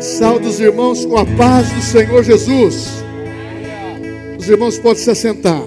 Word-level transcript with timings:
Saúde 0.00 0.46
os 0.46 0.60
irmãos 0.60 1.04
com 1.04 1.16
a 1.16 1.26
paz 1.36 1.72
do 1.72 1.82
Senhor 1.82 2.22
Jesus. 2.22 2.86
Os 4.38 4.48
irmãos 4.48 4.78
podem 4.78 5.02
se 5.02 5.10
assentar. 5.10 5.60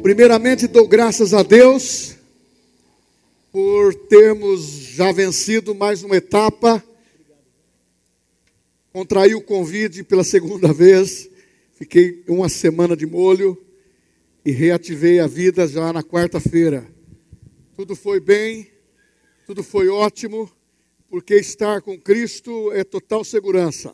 Primeiramente, 0.00 0.68
dou 0.68 0.86
graças 0.86 1.34
a 1.34 1.42
Deus 1.42 2.14
por 3.50 3.92
termos 4.06 4.62
já 4.62 5.10
vencido 5.10 5.74
mais 5.74 6.04
uma 6.04 6.16
etapa. 6.16 6.80
Contraí 8.92 9.34
o 9.34 9.42
convite 9.42 10.04
pela 10.04 10.22
segunda 10.22 10.72
vez. 10.72 11.28
Fiquei 11.74 12.22
uma 12.28 12.48
semana 12.48 12.96
de 12.96 13.06
molho 13.06 13.58
e 14.44 14.52
reativei 14.52 15.18
a 15.18 15.26
vida 15.26 15.66
já 15.66 15.92
na 15.92 16.04
quarta-feira. 16.04 16.86
Tudo 17.76 17.96
foi 17.96 18.20
bem, 18.20 18.70
tudo 19.48 19.64
foi 19.64 19.88
ótimo 19.88 20.48
porque 21.10 21.34
estar 21.34 21.82
com 21.82 21.98
Cristo 21.98 22.70
é 22.72 22.84
total 22.84 23.24
segurança. 23.24 23.92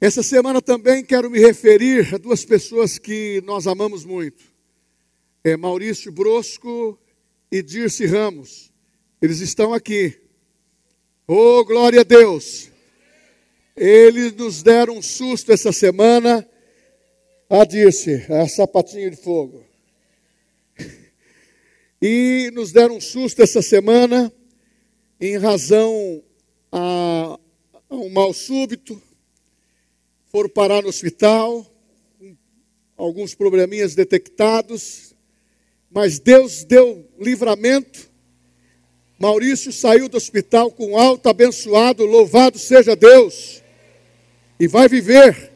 Essa 0.00 0.20
semana 0.20 0.60
também 0.60 1.04
quero 1.04 1.30
me 1.30 1.38
referir 1.38 2.12
a 2.12 2.18
duas 2.18 2.44
pessoas 2.44 2.98
que 2.98 3.40
nós 3.46 3.68
amamos 3.68 4.04
muito. 4.04 4.42
É 5.44 5.56
Maurício 5.56 6.10
Brosco 6.10 6.98
e 7.52 7.62
Dirce 7.62 8.04
Ramos. 8.04 8.72
Eles 9.22 9.38
estão 9.38 9.72
aqui. 9.72 10.20
Oh, 11.26 11.64
glória 11.64 12.00
a 12.00 12.04
Deus! 12.04 12.70
Eles 13.76 14.32
nos 14.32 14.62
deram 14.62 14.96
um 14.98 15.02
susto 15.02 15.52
essa 15.52 15.72
semana. 15.72 16.46
A 17.48 17.64
Dirce, 17.64 18.26
a 18.28 18.48
sapatinho 18.48 19.10
de 19.12 19.16
fogo. 19.16 19.64
E 22.02 22.50
nos 22.52 22.72
deram 22.72 22.96
um 22.96 23.00
susto 23.00 23.40
essa 23.40 23.62
semana 23.62 24.30
em 25.20 25.38
razão 25.38 26.22
a, 26.70 27.38
a 27.88 27.94
um 27.94 28.10
mal 28.10 28.32
súbito, 28.34 29.00
foram 30.30 30.48
parar 30.48 30.82
no 30.82 30.88
hospital, 30.88 31.64
alguns 32.96 33.34
probleminhas 33.34 33.94
detectados, 33.94 35.14
mas 35.90 36.18
Deus 36.18 36.64
deu 36.64 37.08
livramento. 37.18 38.10
Maurício 39.18 39.72
saiu 39.72 40.08
do 40.08 40.16
hospital 40.18 40.70
com 40.70 40.98
alta, 40.98 41.30
abençoado, 41.30 42.04
louvado 42.04 42.58
seja 42.58 42.94
Deus, 42.94 43.62
e 44.60 44.68
vai 44.68 44.88
viver. 44.88 45.52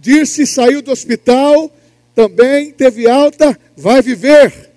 Disse 0.00 0.44
saiu 0.46 0.82
do 0.82 0.90
hospital, 0.90 1.70
também 2.14 2.72
teve 2.72 3.08
alta, 3.08 3.56
vai 3.76 4.02
viver 4.02 4.67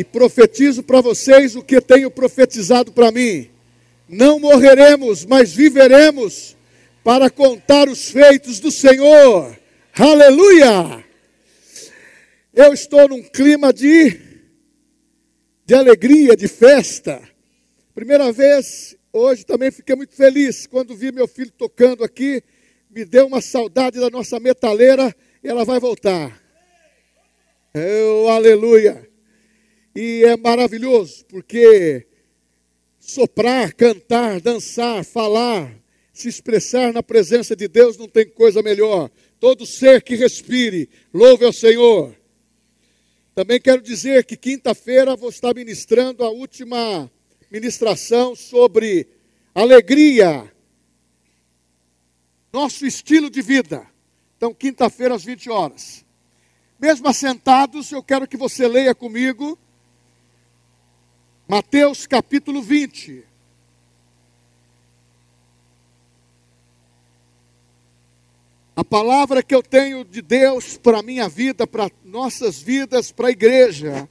e 0.00 0.04
profetizo 0.04 0.82
para 0.82 1.02
vocês 1.02 1.54
o 1.54 1.62
que 1.62 1.78
tenho 1.78 2.10
profetizado 2.10 2.90
para 2.90 3.12
mim. 3.12 3.50
Não 4.08 4.40
morreremos, 4.40 5.26
mas 5.26 5.52
viveremos 5.52 6.56
para 7.04 7.28
contar 7.28 7.86
os 7.86 8.10
feitos 8.10 8.58
do 8.60 8.70
Senhor. 8.70 9.54
Aleluia! 9.92 11.04
Eu 12.54 12.72
estou 12.72 13.10
num 13.10 13.22
clima 13.22 13.74
de, 13.74 14.18
de 15.66 15.74
alegria, 15.74 16.34
de 16.34 16.48
festa. 16.48 17.20
Primeira 17.94 18.32
vez, 18.32 18.96
hoje 19.12 19.44
também 19.44 19.70
fiquei 19.70 19.94
muito 19.94 20.14
feliz 20.14 20.66
quando 20.66 20.96
vi 20.96 21.12
meu 21.12 21.28
filho 21.28 21.52
tocando 21.52 22.04
aqui. 22.04 22.42
Me 22.88 23.04
deu 23.04 23.26
uma 23.26 23.42
saudade 23.42 24.00
da 24.00 24.08
nossa 24.08 24.40
metaleira 24.40 25.14
e 25.44 25.48
ela 25.48 25.62
vai 25.62 25.78
voltar. 25.78 26.40
Eu, 27.74 28.30
aleluia. 28.30 29.09
E 29.94 30.22
é 30.24 30.36
maravilhoso, 30.36 31.24
porque 31.26 32.06
soprar, 32.98 33.72
cantar, 33.74 34.40
dançar, 34.40 35.04
falar, 35.04 35.74
se 36.12 36.28
expressar 36.28 36.92
na 36.92 37.02
presença 37.02 37.56
de 37.56 37.66
Deus 37.66 37.96
não 37.96 38.08
tem 38.08 38.28
coisa 38.28 38.62
melhor. 38.62 39.10
Todo 39.40 39.66
ser 39.66 40.02
que 40.02 40.14
respire, 40.14 40.88
louve 41.12 41.44
ao 41.44 41.52
Senhor. 41.52 42.14
Também 43.34 43.60
quero 43.60 43.80
dizer 43.80 44.24
que 44.24 44.36
quinta-feira 44.36 45.16
vou 45.16 45.30
estar 45.30 45.54
ministrando 45.54 46.24
a 46.24 46.30
última 46.30 47.10
ministração 47.50 48.36
sobre 48.36 49.08
alegria, 49.54 50.52
nosso 52.52 52.86
estilo 52.86 53.30
de 53.30 53.40
vida. 53.40 53.86
Então, 54.36 54.54
quinta-feira 54.54 55.14
às 55.14 55.24
20 55.24 55.50
horas. 55.50 56.04
Mesmo 56.78 57.08
assentados, 57.08 57.90
eu 57.92 58.02
quero 58.02 58.26
que 58.26 58.36
você 58.36 58.66
leia 58.66 58.94
comigo 58.94 59.58
Mateus 61.50 62.06
capítulo 62.06 62.62
20. 62.62 63.24
A 68.76 68.84
palavra 68.84 69.42
que 69.42 69.52
eu 69.52 69.60
tenho 69.60 70.04
de 70.04 70.22
Deus 70.22 70.76
para 70.76 71.00
a 71.00 71.02
minha 71.02 71.28
vida, 71.28 71.66
para 71.66 71.90
nossas 72.04 72.62
vidas, 72.62 73.10
para 73.10 73.26
a 73.26 73.30
igreja, 73.32 74.08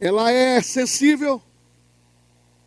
ela 0.00 0.32
é 0.32 0.62
sensível, 0.62 1.42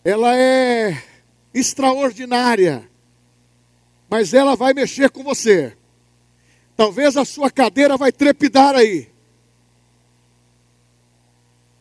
ela 0.06 0.38
é 0.38 1.04
extraordinária, 1.52 2.88
mas 4.08 4.36
ela 4.36 4.56
vai 4.56 4.76
mexer 4.76 5.10
com 5.10 5.24
você. 5.24 5.76
Talvez 6.78 7.18
a 7.18 7.26
sua 7.26 7.50
cadeira 7.50 7.98
vai 7.98 8.12
trepidar 8.12 8.76
aí. 8.76 9.10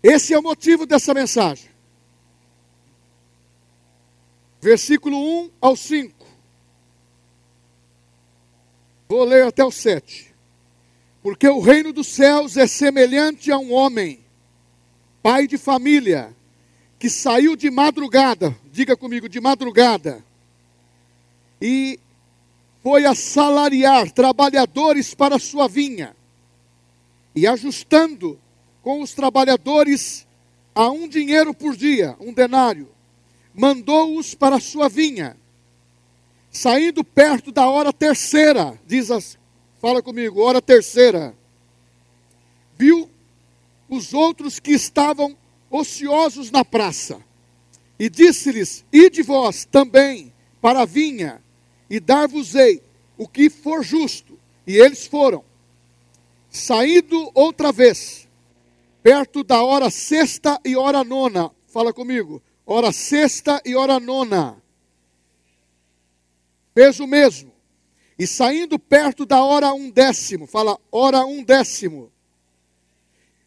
Esse 0.02 0.32
é 0.32 0.38
o 0.38 0.42
motivo 0.42 0.86
dessa 0.86 1.12
mensagem 1.12 1.71
versículo 4.62 5.18
1 5.18 5.50
ao 5.60 5.76
5. 5.76 6.24
Vou 9.08 9.24
ler 9.24 9.44
até 9.44 9.64
o 9.64 9.72
7. 9.72 10.32
Porque 11.20 11.48
o 11.48 11.60
reino 11.60 11.92
dos 11.92 12.06
céus 12.06 12.56
é 12.56 12.66
semelhante 12.66 13.50
a 13.50 13.58
um 13.58 13.72
homem, 13.72 14.20
pai 15.22 15.46
de 15.46 15.58
família, 15.58 16.34
que 16.98 17.10
saiu 17.10 17.56
de 17.56 17.70
madrugada, 17.70 18.56
diga 18.72 18.96
comigo, 18.96 19.28
de 19.28 19.40
madrugada, 19.40 20.24
e 21.60 21.98
foi 22.82 23.04
assalariar 23.04 24.10
trabalhadores 24.10 25.14
para 25.14 25.38
sua 25.38 25.68
vinha, 25.68 26.16
e 27.34 27.46
ajustando 27.46 28.38
com 28.82 29.00
os 29.00 29.12
trabalhadores 29.12 30.26
a 30.74 30.90
um 30.90 31.06
dinheiro 31.06 31.54
por 31.54 31.76
dia, 31.76 32.16
um 32.18 32.32
denário, 32.32 32.88
mandou-os 33.54 34.34
para 34.34 34.56
a 34.56 34.60
sua 34.60 34.88
vinha. 34.88 35.36
Saindo 36.50 37.02
perto 37.02 37.50
da 37.50 37.68
hora 37.68 37.92
terceira, 37.92 38.78
diz 38.86 39.10
as, 39.10 39.38
fala 39.80 40.02
comigo, 40.02 40.42
hora 40.42 40.60
terceira, 40.60 41.34
viu 42.76 43.08
os 43.88 44.12
outros 44.12 44.58
que 44.58 44.72
estavam 44.72 45.36
ociosos 45.70 46.50
na 46.50 46.64
praça, 46.64 47.22
e 47.98 48.08
disse-lhes: 48.10 48.84
Ide 48.92 49.22
vós 49.22 49.64
também 49.64 50.32
para 50.60 50.82
a 50.82 50.84
vinha, 50.84 51.42
e 51.88 51.98
dar-vos-ei 51.98 52.82
o 53.16 53.26
que 53.26 53.48
for 53.48 53.82
justo. 53.82 54.38
E 54.66 54.76
eles 54.76 55.06
foram. 55.06 55.44
Saindo 56.50 57.30
outra 57.34 57.72
vez, 57.72 58.28
perto 59.02 59.42
da 59.42 59.62
hora 59.62 59.90
sexta 59.90 60.60
e 60.64 60.76
hora 60.76 61.02
nona, 61.02 61.50
fala 61.66 61.92
comigo, 61.92 62.42
hora 62.66 62.92
sexta 62.92 63.60
e 63.64 63.74
hora 63.74 63.98
nona. 63.98 64.62
Fez 66.74 67.00
o 67.00 67.06
mesmo. 67.06 67.52
E 68.18 68.26
saindo 68.26 68.78
perto 68.78 69.26
da 69.26 69.42
hora 69.42 69.72
um 69.72 69.90
décimo, 69.90 70.46
fala 70.46 70.78
hora 70.90 71.24
um 71.24 71.42
décimo, 71.42 72.12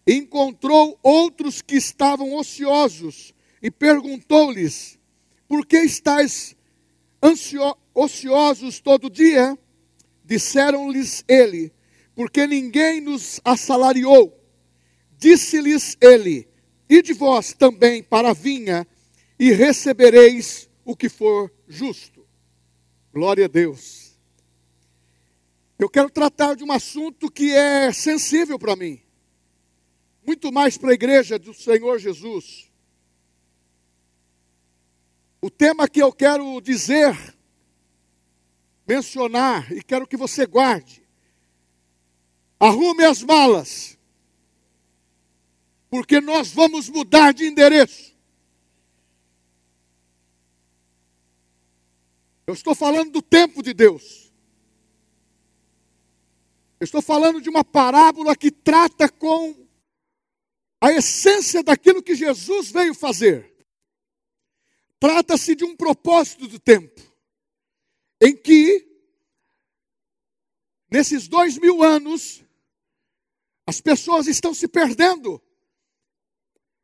encontrou 0.05 0.99
outros 1.01 1.61
que 1.61 1.75
estavam 1.75 2.35
ociosos 2.35 3.33
e 3.61 3.71
perguntou-lhes: 3.71 4.99
Por 5.47 5.65
que 5.65 5.77
estáis 5.77 6.55
ociosos 7.93 8.79
todo 8.79 9.09
dia? 9.09 9.57
Disseram-lhes 10.23 11.23
ele: 11.27 11.71
Porque 12.13 12.45
ninguém 12.45 12.99
nos 12.99 13.39
assalariou. 13.45 14.37
Disse-lhes 15.17 15.95
ele: 16.01 16.47
Ide 16.89 17.13
vós 17.13 17.53
também 17.53 18.03
para 18.03 18.31
a 18.31 18.33
vinha 18.33 18.85
e 19.37 19.51
recebereis 19.51 20.69
o 20.83 20.95
que 20.95 21.09
for 21.09 21.51
justo. 21.67 22.25
Glória 23.13 23.45
a 23.45 23.47
Deus. 23.47 24.17
Eu 25.77 25.89
quero 25.89 26.09
tratar 26.09 26.55
de 26.55 26.63
um 26.63 26.71
assunto 26.71 27.29
que 27.29 27.51
é 27.51 27.91
sensível 27.91 28.57
para 28.57 28.75
mim, 28.75 29.01
muito 30.25 30.51
mais 30.51 30.77
para 30.77 30.91
a 30.91 30.93
igreja 30.93 31.37
do 31.37 31.53
Senhor 31.53 31.99
Jesus. 31.99 32.71
O 35.41 35.49
tema 35.49 35.87
que 35.87 36.01
eu 36.01 36.13
quero 36.13 36.59
dizer, 36.61 37.15
mencionar 38.87 39.69
e 39.71 39.83
quero 39.83 40.07
que 40.07 40.15
você 40.15 40.45
guarde. 40.45 41.05
Arrume 42.57 43.03
as 43.03 43.21
malas, 43.21 43.99
porque 45.89 46.21
nós 46.21 46.51
vamos 46.53 46.89
mudar 46.89 47.33
de 47.33 47.45
endereço. 47.45 48.14
Eu 52.47 52.53
estou 52.53 52.75
falando 52.75 53.11
do 53.11 53.21
tempo 53.21 53.63
de 53.63 53.73
Deus. 53.73 54.31
Eu 56.79 56.85
estou 56.85 57.01
falando 57.01 57.41
de 57.41 57.49
uma 57.49 57.63
parábola 57.63 58.35
que 58.35 58.51
trata 58.51 59.09
com 59.09 59.67
a 60.81 60.91
essência 60.91 61.63
daquilo 61.63 62.03
que 62.03 62.13
Jesus 62.13 62.69
veio 62.69 62.93
fazer. 62.93 63.55
Trata-se 64.99 65.55
de 65.55 65.63
um 65.63 65.75
propósito 65.75 66.47
do 66.47 66.59
tempo, 66.59 67.01
em 68.21 68.35
que, 68.35 68.87
nesses 70.89 71.27
dois 71.27 71.57
mil 71.57 71.83
anos, 71.83 72.43
as 73.67 73.81
pessoas 73.81 74.27
estão 74.27 74.53
se 74.53 74.67
perdendo. 74.67 75.41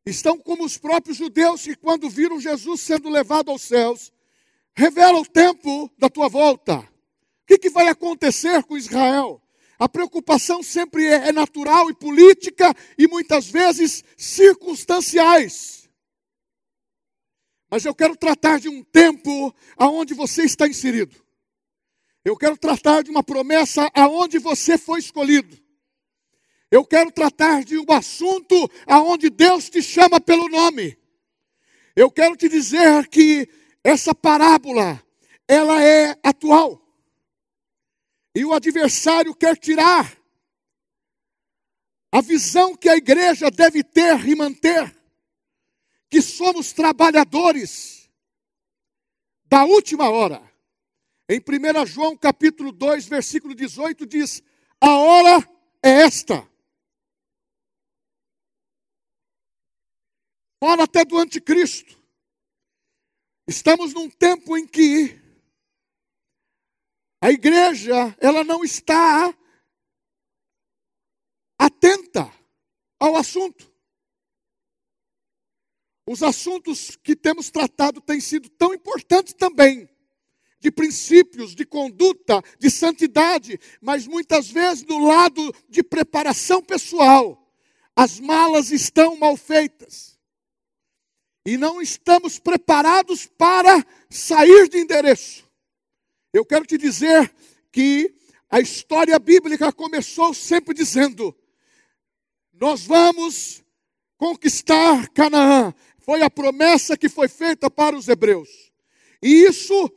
Estão 0.05 0.37
como 0.37 0.65
os 0.65 0.77
próprios 0.77 1.17
judeus 1.17 1.63
que, 1.63 1.75
quando 1.75 2.09
viram 2.09 2.39
Jesus 2.39 2.81
sendo 2.81 3.07
levado 3.07 3.51
aos 3.51 3.61
céus, 3.61 4.11
revela 4.75 5.19
o 5.19 5.25
tempo 5.25 5.91
da 5.97 6.09
tua 6.09 6.27
volta. 6.27 6.79
O 6.79 6.87
que, 7.47 7.57
que 7.57 7.69
vai 7.69 7.87
acontecer 7.87 8.63
com 8.63 8.77
Israel? 8.77 9.41
A 9.77 9.89
preocupação 9.89 10.61
sempre 10.61 11.05
é, 11.05 11.29
é 11.29 11.31
natural 11.31 11.89
e 11.89 11.93
política 11.95 12.73
e 12.97 13.07
muitas 13.07 13.47
vezes 13.47 14.03
circunstanciais. 14.15 15.89
Mas 17.69 17.85
eu 17.85 17.95
quero 17.95 18.15
tratar 18.15 18.59
de 18.59 18.69
um 18.69 18.83
tempo 18.83 19.53
aonde 19.77 20.13
você 20.13 20.43
está 20.43 20.67
inserido. 20.67 21.15
Eu 22.23 22.37
quero 22.37 22.55
tratar 22.57 23.01
de 23.01 23.09
uma 23.09 23.23
promessa 23.23 23.89
aonde 23.95 24.37
você 24.37 24.77
foi 24.77 24.99
escolhido. 24.99 25.57
Eu 26.69 26.85
quero 26.85 27.11
tratar 27.11 27.63
de 27.63 27.77
um 27.77 27.91
assunto 27.91 28.69
aonde 28.85 29.29
Deus 29.29 29.69
te 29.69 29.81
chama 29.81 30.21
pelo 30.21 30.47
nome. 30.47 30.97
Eu 31.95 32.11
quero 32.11 32.37
te 32.37 32.47
dizer 32.47 33.07
que 33.07 33.49
essa 33.83 34.13
parábola, 34.13 35.03
ela 35.47 35.83
é 35.83 36.17
atual. 36.23 36.81
E 38.35 38.45
o 38.45 38.53
adversário 38.53 39.35
quer 39.35 39.57
tirar 39.57 40.17
a 42.11 42.21
visão 42.21 42.75
que 42.75 42.89
a 42.89 42.95
igreja 42.95 43.49
deve 43.49 43.83
ter 43.83 44.27
e 44.27 44.35
manter, 44.35 44.95
que 46.09 46.21
somos 46.21 46.73
trabalhadores 46.73 48.09
da 49.45 49.63
última 49.63 50.09
hora. 50.09 50.41
Em 51.27 51.39
1 51.39 51.85
João 51.85 52.17
capítulo 52.17 52.71
2, 52.71 53.07
versículo 53.07 53.55
18 53.55 54.05
diz: 54.05 54.43
"A 54.79 54.97
hora 54.97 55.49
é 55.81 56.01
esta". 56.01 56.47
Fala 60.59 60.83
até 60.83 61.03
do 61.03 61.17
anticristo. 61.17 62.00
Estamos 63.47 63.93
num 63.93 64.09
tempo 64.09 64.57
em 64.57 64.67
que 64.67 65.19
a 67.23 67.29
igreja, 67.29 68.15
ela 68.19 68.43
não 68.43 68.63
está 68.63 69.31
atenta 71.59 72.33
ao 72.99 73.15
assunto. 73.15 73.71
Os 76.07 76.23
assuntos 76.23 76.95
que 76.95 77.15
temos 77.15 77.51
tratado 77.51 78.01
têm 78.01 78.19
sido 78.19 78.49
tão 78.49 78.73
importantes 78.73 79.35
também, 79.35 79.87
de 80.59 80.71
princípios, 80.71 81.53
de 81.53 81.63
conduta, 81.63 82.41
de 82.59 82.71
santidade, 82.71 83.59
mas 83.79 84.07
muitas 84.07 84.49
vezes 84.49 84.83
no 84.83 85.05
lado 85.05 85.53
de 85.69 85.83
preparação 85.83 86.63
pessoal, 86.63 87.55
as 87.95 88.19
malas 88.19 88.71
estão 88.71 89.15
mal 89.15 89.37
feitas. 89.37 90.19
E 91.45 91.57
não 91.57 91.81
estamos 91.81 92.37
preparados 92.37 93.25
para 93.25 93.85
sair 94.09 94.69
de 94.69 94.77
endereço. 94.77 95.43
Eu 96.33 96.45
quero 96.45 96.65
te 96.65 96.77
dizer 96.77 97.33
que 97.71 98.13
a 98.49 98.59
história 98.59 99.17
bíblica 99.17 99.71
começou 99.71 100.33
sempre 100.33 100.73
dizendo: 100.73 101.35
nós 102.53 102.85
vamos 102.85 103.63
conquistar 104.17 105.09
Canaã. 105.09 105.73
Foi 105.99 106.21
a 106.21 106.29
promessa 106.29 106.97
que 106.97 107.09
foi 107.09 107.27
feita 107.27 107.69
para 107.69 107.95
os 107.95 108.07
hebreus. 108.07 108.71
E 109.21 109.45
isso, 109.45 109.91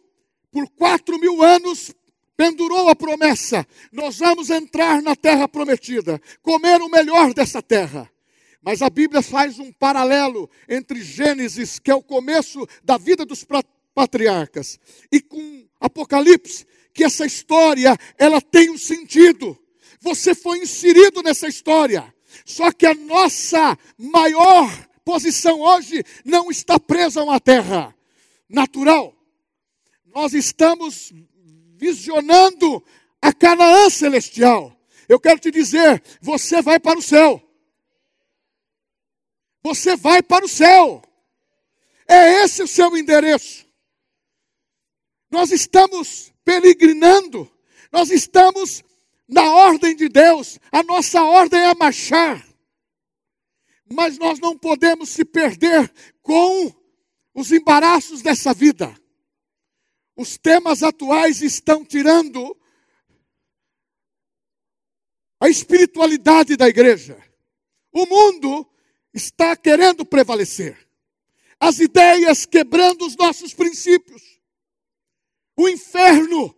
por 0.51 0.69
quatro 0.71 1.19
mil 1.19 1.43
anos, 1.43 1.95
pendurou 2.37 2.89
a 2.89 2.97
promessa: 2.97 3.67
nós 3.93 4.19
vamos 4.19 4.51
entrar 4.51 5.03
na 5.03 5.15
terra 5.15 5.47
prometida, 5.47 6.21
comer 6.43 6.81
o 6.81 6.89
melhor 6.89 7.35
dessa 7.35 7.61
terra. 7.61 8.11
Mas 8.65 8.81
a 8.81 8.89
Bíblia 8.89 9.21
faz 9.21 9.59
um 9.59 9.71
paralelo 9.71 10.49
entre 10.67 11.03
Gênesis, 11.03 11.79
que 11.79 11.91
é 11.91 11.95
o 11.95 12.03
começo 12.03 12.67
da 12.83 12.97
vida 12.97 13.27
dos 13.27 13.45
patriarcas, 13.95 14.81
e 15.13 15.21
com 15.21 15.67
Apocalipse, 15.79 16.67
que 16.95 17.05
essa 17.05 17.27
história, 17.27 17.95
ela 18.17 18.41
tem 18.41 18.71
um 18.71 18.79
sentido. 18.79 19.59
Você 20.01 20.35
foi 20.35 20.59
inserido 20.59 21.23
nessa 21.23 21.47
história. 21.47 22.15
Só 22.47 22.73
que 22.73 22.87
a 22.87 22.95
nossa 22.95 23.77
maior 23.99 24.89
posição 25.05 25.61
hoje 25.61 26.03
não 26.25 26.51
está 26.51 26.81
presa 26.81 27.21
a 27.21 27.25
uma 27.25 27.41
terra 27.41 27.95
natural. 28.49 29.15
Nós 30.07 30.33
estamos 30.33 31.13
visionando 31.77 32.83
a 33.21 33.33
Canaã 33.33 33.91
celestial. 33.91 34.75
Eu 35.09 35.21
quero 35.21 35.39
te 35.39 35.51
dizer, 35.51 36.03
você 36.21 36.63
vai 36.63 36.79
para 36.81 36.99
o 36.99 37.03
céu. 37.03 37.44
Você 39.65 39.97
vai 39.97 40.23
para 40.23 40.45
o 40.45 40.49
céu. 40.49 41.03
É 42.07 42.45
esse 42.45 42.63
o 42.63 42.69
seu 42.69 42.95
endereço. 42.97 43.67
Nós 45.31 45.51
estamos 45.51 46.33
peregrinando, 46.45 47.51
nós 47.91 48.11
estamos 48.11 48.85
na 49.27 49.51
ordem 49.55 49.97
de 49.97 50.09
Deus, 50.09 50.61
a 50.71 50.83
nossa 50.83 51.23
ordem 51.25 51.61
é 51.61 51.75
marchar. 51.75 52.47
Mas 53.91 54.19
nós 54.19 54.39
não 54.39 54.57
podemos 54.57 55.09
se 55.09 55.25
perder 55.25 55.91
com 56.23 56.73
os 57.35 57.51
embaraços 57.51 58.21
dessa 58.23 58.53
vida. 58.53 58.95
Os 60.15 60.37
temas 60.37 60.83
atuais 60.83 61.41
estão 61.43 61.85
tirando 61.85 62.57
a 65.41 65.49
espiritualidade 65.49 66.57
da 66.57 66.69
igreja. 66.69 67.21
O 67.91 68.07
mundo 68.07 68.74
está 69.15 69.57
querendo 69.57 70.05
prevalecer. 70.05 70.77
As 71.59 71.79
ideias 71.79 72.45
quebrando 72.45 73.07
os 73.07 73.17
nossos 73.17 73.55
princípios 73.55 74.35
o 75.57 75.69
inferno, 75.69 76.55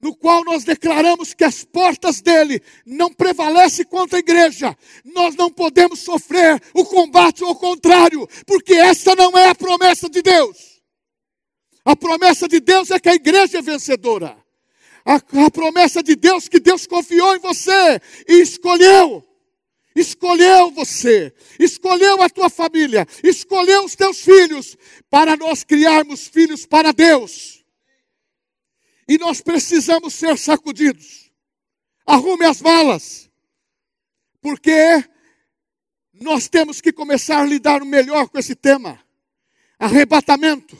no 0.00 0.14
qual 0.14 0.44
nós 0.44 0.64
declaramos 0.64 1.34
que 1.34 1.42
as 1.42 1.64
portas 1.64 2.20
dele 2.20 2.62
não 2.86 3.12
prevalecem 3.12 3.84
contra 3.84 4.18
a 4.18 4.20
igreja. 4.20 4.76
Nós 5.04 5.34
não 5.34 5.50
podemos 5.50 6.00
sofrer 6.00 6.60
o 6.72 6.84
combate 6.84 7.42
ao 7.42 7.54
contrário, 7.56 8.28
porque 8.46 8.74
essa 8.74 9.14
não 9.16 9.36
é 9.36 9.48
a 9.48 9.54
promessa 9.54 10.08
de 10.08 10.22
Deus. 10.22 10.80
A 11.84 11.96
promessa 11.96 12.46
de 12.46 12.60
Deus 12.60 12.90
é 12.90 13.00
que 13.00 13.08
a 13.08 13.14
igreja 13.14 13.58
é 13.58 13.62
vencedora. 13.62 14.36
A, 15.04 15.14
a 15.14 15.50
promessa 15.50 16.02
de 16.02 16.14
Deus 16.14 16.48
que 16.48 16.60
Deus 16.60 16.86
confiou 16.86 17.34
em 17.34 17.38
você 17.38 18.00
e 18.28 18.40
escolheu 18.40 19.27
escolheu 19.94 20.70
você, 20.70 21.34
escolheu 21.58 22.22
a 22.22 22.28
tua 22.28 22.48
família, 22.48 23.06
escolheu 23.22 23.84
os 23.84 23.96
teus 23.96 24.20
filhos, 24.20 24.76
para 25.10 25.36
nós 25.36 25.64
criarmos 25.64 26.26
filhos 26.26 26.66
para 26.66 26.92
Deus. 26.92 27.64
E 29.08 29.18
nós 29.18 29.40
precisamos 29.40 30.14
ser 30.14 30.36
sacudidos. 30.36 31.30
Arrume 32.06 32.44
as 32.44 32.60
malas, 32.60 33.30
porque 34.40 35.04
nós 36.12 36.48
temos 36.48 36.80
que 36.80 36.92
começar 36.92 37.40
a 37.40 37.44
lidar 37.44 37.84
melhor 37.84 38.28
com 38.28 38.38
esse 38.38 38.54
tema 38.54 38.98
arrebatamento. 39.78 40.76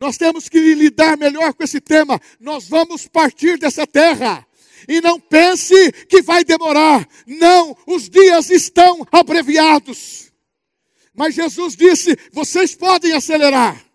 Nós 0.00 0.16
temos 0.16 0.48
que 0.48 0.74
lidar 0.74 1.16
melhor 1.18 1.52
com 1.52 1.62
esse 1.62 1.80
tema. 1.80 2.20
Nós 2.40 2.68
vamos 2.68 3.06
partir 3.06 3.58
dessa 3.58 3.86
terra. 3.86 4.46
E 4.86 5.00
não 5.00 5.18
pense 5.18 5.92
que 6.08 6.22
vai 6.22 6.44
demorar. 6.44 7.08
Não, 7.26 7.76
os 7.86 8.08
dias 8.08 8.50
estão 8.50 9.06
abreviados. 9.10 10.32
Mas 11.14 11.34
Jesus 11.34 11.74
disse: 11.74 12.16
vocês 12.32 12.74
podem 12.74 13.12
acelerar. 13.12 13.88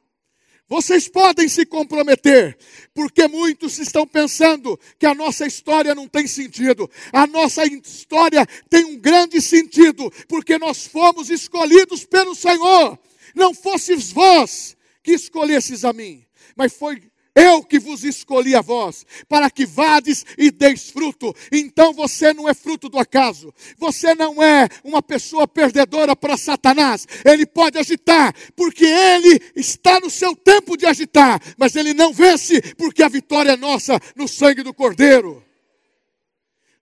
Vocês 0.67 1.07
podem 1.07 1.47
se 1.47 1.65
comprometer, 1.65 2.57
porque 2.95 3.27
muitos 3.27 3.77
estão 3.77 4.07
pensando 4.07 4.79
que 4.97 5.05
a 5.05 5.13
nossa 5.13 5.45
história 5.45 5.93
não 5.93 6.07
tem 6.07 6.25
sentido. 6.25 6.89
A 7.11 7.27
nossa 7.27 7.63
história 7.65 8.43
tem 8.69 8.83
um 8.85 8.97
grande 8.97 9.39
sentido, 9.39 10.11
porque 10.27 10.57
nós 10.57 10.87
fomos 10.87 11.29
escolhidos 11.29 12.05
pelo 12.05 12.33
Senhor. 12.33 12.97
Não 13.35 13.53
fosses 13.53 14.11
vós 14.11 14.75
que 15.03 15.11
escolhesses 15.11 15.85
a 15.85 15.93
mim, 15.93 16.25
mas 16.55 16.73
foi 16.73 17.03
Eu 17.35 17.63
que 17.63 17.79
vos 17.79 18.03
escolhi 18.03 18.55
a 18.55 18.61
vós, 18.61 19.05
para 19.27 19.49
que 19.49 19.65
vades 19.65 20.23
e 20.37 20.51
deis 20.51 20.91
fruto. 20.91 21.35
Então 21.51 21.91
você 21.91 22.31
não 22.31 22.47
é 22.47 22.53
fruto 22.53 22.87
do 22.87 22.99
acaso. 22.99 23.51
Você 23.77 24.13
não 24.13 24.41
é 24.41 24.69
uma 24.83 25.01
pessoa 25.01 25.47
perdedora 25.47 26.15
para 26.15 26.37
Satanás. 26.37 27.07
Ele 27.25 27.45
pode 27.45 27.77
agitar, 27.79 28.33
porque 28.55 28.85
ele 28.85 29.39
está 29.55 29.99
no 29.99 30.11
seu 30.11 30.35
tempo 30.35 30.77
de 30.77 30.85
agitar, 30.85 31.41
mas 31.57 31.75
ele 31.75 31.93
não 31.93 32.13
vence, 32.13 32.61
porque 32.75 33.01
a 33.01 33.09
vitória 33.09 33.51
é 33.51 33.57
nossa 33.57 33.99
no 34.15 34.27
sangue 34.27 34.61
do 34.61 34.73
Cordeiro. 34.73 35.43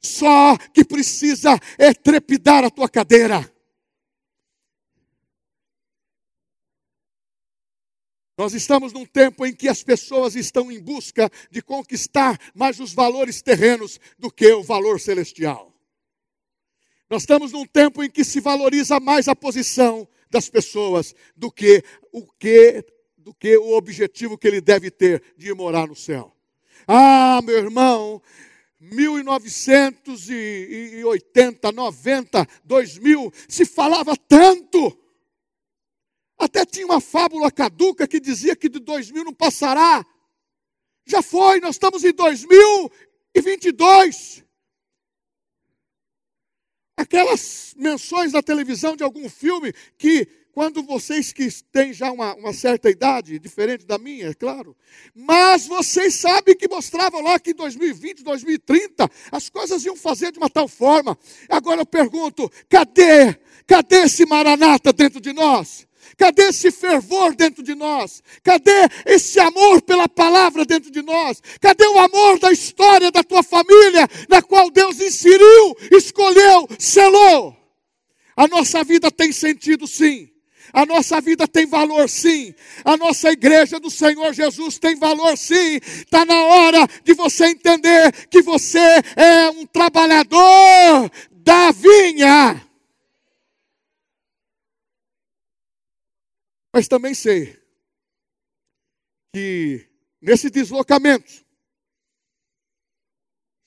Só 0.01 0.58
que 0.74 0.84
precisa 0.84 1.58
é 1.77 1.93
trepidar 1.93 2.65
a 2.65 2.70
tua 2.70 2.89
cadeira. 2.89 3.50
Nós 8.41 8.55
estamos 8.55 8.91
num 8.91 9.05
tempo 9.05 9.45
em 9.45 9.53
que 9.53 9.69
as 9.69 9.83
pessoas 9.83 10.36
estão 10.36 10.71
em 10.71 10.79
busca 10.79 11.29
de 11.51 11.62
conquistar 11.62 12.39
mais 12.55 12.79
os 12.79 12.91
valores 12.91 13.39
terrenos 13.39 14.00
do 14.17 14.31
que 14.31 14.51
o 14.51 14.63
valor 14.63 15.00
celestial. 15.00 15.71
Nós 17.07 17.21
estamos 17.21 17.51
num 17.51 17.67
tempo 17.67 18.03
em 18.03 18.10
que 18.10 18.24
se 18.24 18.39
valoriza 18.39 19.00
mais 19.00 19.27
a 19.27 19.36
posição 19.36 20.07
das 20.31 20.50
pessoas 20.50 21.13
do 21.38 21.51
que 21.51 21.83
o 22.12 22.25
que 22.25 22.83
do 23.15 23.31
que 23.31 23.55
o 23.57 23.77
objetivo 23.77 24.39
que 24.39 24.48
ele 24.48 24.60
deve 24.60 24.89
ter 24.89 25.21
de 25.38 25.53
morar 25.53 25.88
no 25.88 25.95
céu. 25.95 26.36
Ah, 26.88 27.39
meu 27.43 27.60
irmão, 27.60 28.19
1980, 28.79 31.71
90, 31.71 32.48
2000, 32.65 33.31
se 33.48 33.65
falava 33.65 34.17
tanto 34.17 35.00
até 36.43 36.65
tinha 36.65 36.86
uma 36.86 37.00
fábula 37.00 37.50
caduca 37.51 38.07
que 38.07 38.19
dizia 38.19 38.55
que 38.55 38.67
de 38.69 38.79
2000 38.79 39.25
não 39.25 39.33
passará. 39.33 40.03
Já 41.05 41.21
foi, 41.21 41.60
nós 41.60 41.75
estamos 41.75 42.03
em 42.03 42.13
2022. 42.13 44.43
Aquelas 46.95 47.74
menções 47.77 48.33
na 48.33 48.43
televisão 48.43 48.95
de 48.95 49.03
algum 49.03 49.27
filme 49.27 49.74
que, 49.98 50.27
quando 50.51 50.83
vocês 50.83 51.33
que 51.33 51.50
têm 51.71 51.93
já 51.93 52.12
uma, 52.12 52.36
uma 52.36 52.53
certa 52.53 52.89
idade, 52.89 53.39
diferente 53.39 53.86
da 53.86 53.98
minha, 53.98 54.27
é 54.27 54.33
claro, 54.33 54.77
mas 55.15 55.65
vocês 55.65 56.15
sabem 56.15 56.55
que 56.55 56.67
mostravam 56.67 57.21
lá 57.21 57.39
que 57.39 57.51
em 57.51 57.55
2020, 57.55 58.24
2030, 58.24 59.10
as 59.31 59.50
coisas 59.50 59.83
iam 59.83 59.95
fazer 59.95 60.31
de 60.31 60.38
uma 60.38 60.50
tal 60.50 60.67
forma. 60.67 61.17
Agora 61.50 61.81
eu 61.81 61.86
pergunto: 61.86 62.51
cadê? 62.69 63.33
Cadê 63.65 64.03
esse 64.03 64.25
maranata 64.25 64.93
dentro 64.93 65.19
de 65.19 65.33
nós? 65.33 65.88
Cadê 66.18 66.44
esse 66.50 66.72
fervor 66.72 67.36
dentro 67.36 67.63
de 67.63 67.75
nós? 67.75 68.22
Cadê 68.44 68.88
esse 69.06 69.39
amor 69.39 69.82
pela 69.82 70.08
palavra 70.08 70.65
dentro 70.65 70.91
de 70.91 71.01
nós? 71.01 71.41
Cadê 71.60 71.86
o 71.86 72.00
amor 72.00 72.39
da 72.39 72.51
história 72.51 73.12
da 73.12 73.24
tua 73.24 73.44
família, 73.44 74.08
na 74.30 74.41
qual 74.41 74.70
Deus 74.70 75.00
inseriu, 75.00 75.77
escolheu, 75.91 76.68
selou? 76.77 77.56
A 78.36 78.48
nossa 78.48 78.84
vida 78.84 79.12
tem 79.12 79.32
sentido 79.32 79.88
sim. 79.88 80.30
A 80.74 80.86
nossa 80.86 81.20
vida 81.20 81.48
tem 81.48 81.65
valor 81.65 82.10
sim. 82.10 82.53
A 82.86 82.96
nossa 82.96 83.30
igreja 83.32 83.80
do 83.80 83.89
Senhor 83.89 84.34
Jesus 84.34 84.80
tem 84.80 84.96
valor 84.96 85.38
sim. 85.38 85.77
Está 85.77 86.25
na 86.25 86.44
hora 86.44 86.88
de 87.03 87.13
você 87.13 87.48
entender 87.48 88.12
que 88.30 88.41
você 88.41 88.80
é 89.15 89.50
um 89.50 89.65
trabalhador 89.65 91.12
da 91.32 91.72
vinha. 91.72 92.62
Mas 96.74 96.88
também 96.88 97.13
sei 97.13 97.62
que 99.34 99.90
nesse 100.22 100.50
deslocamento, 100.50 101.46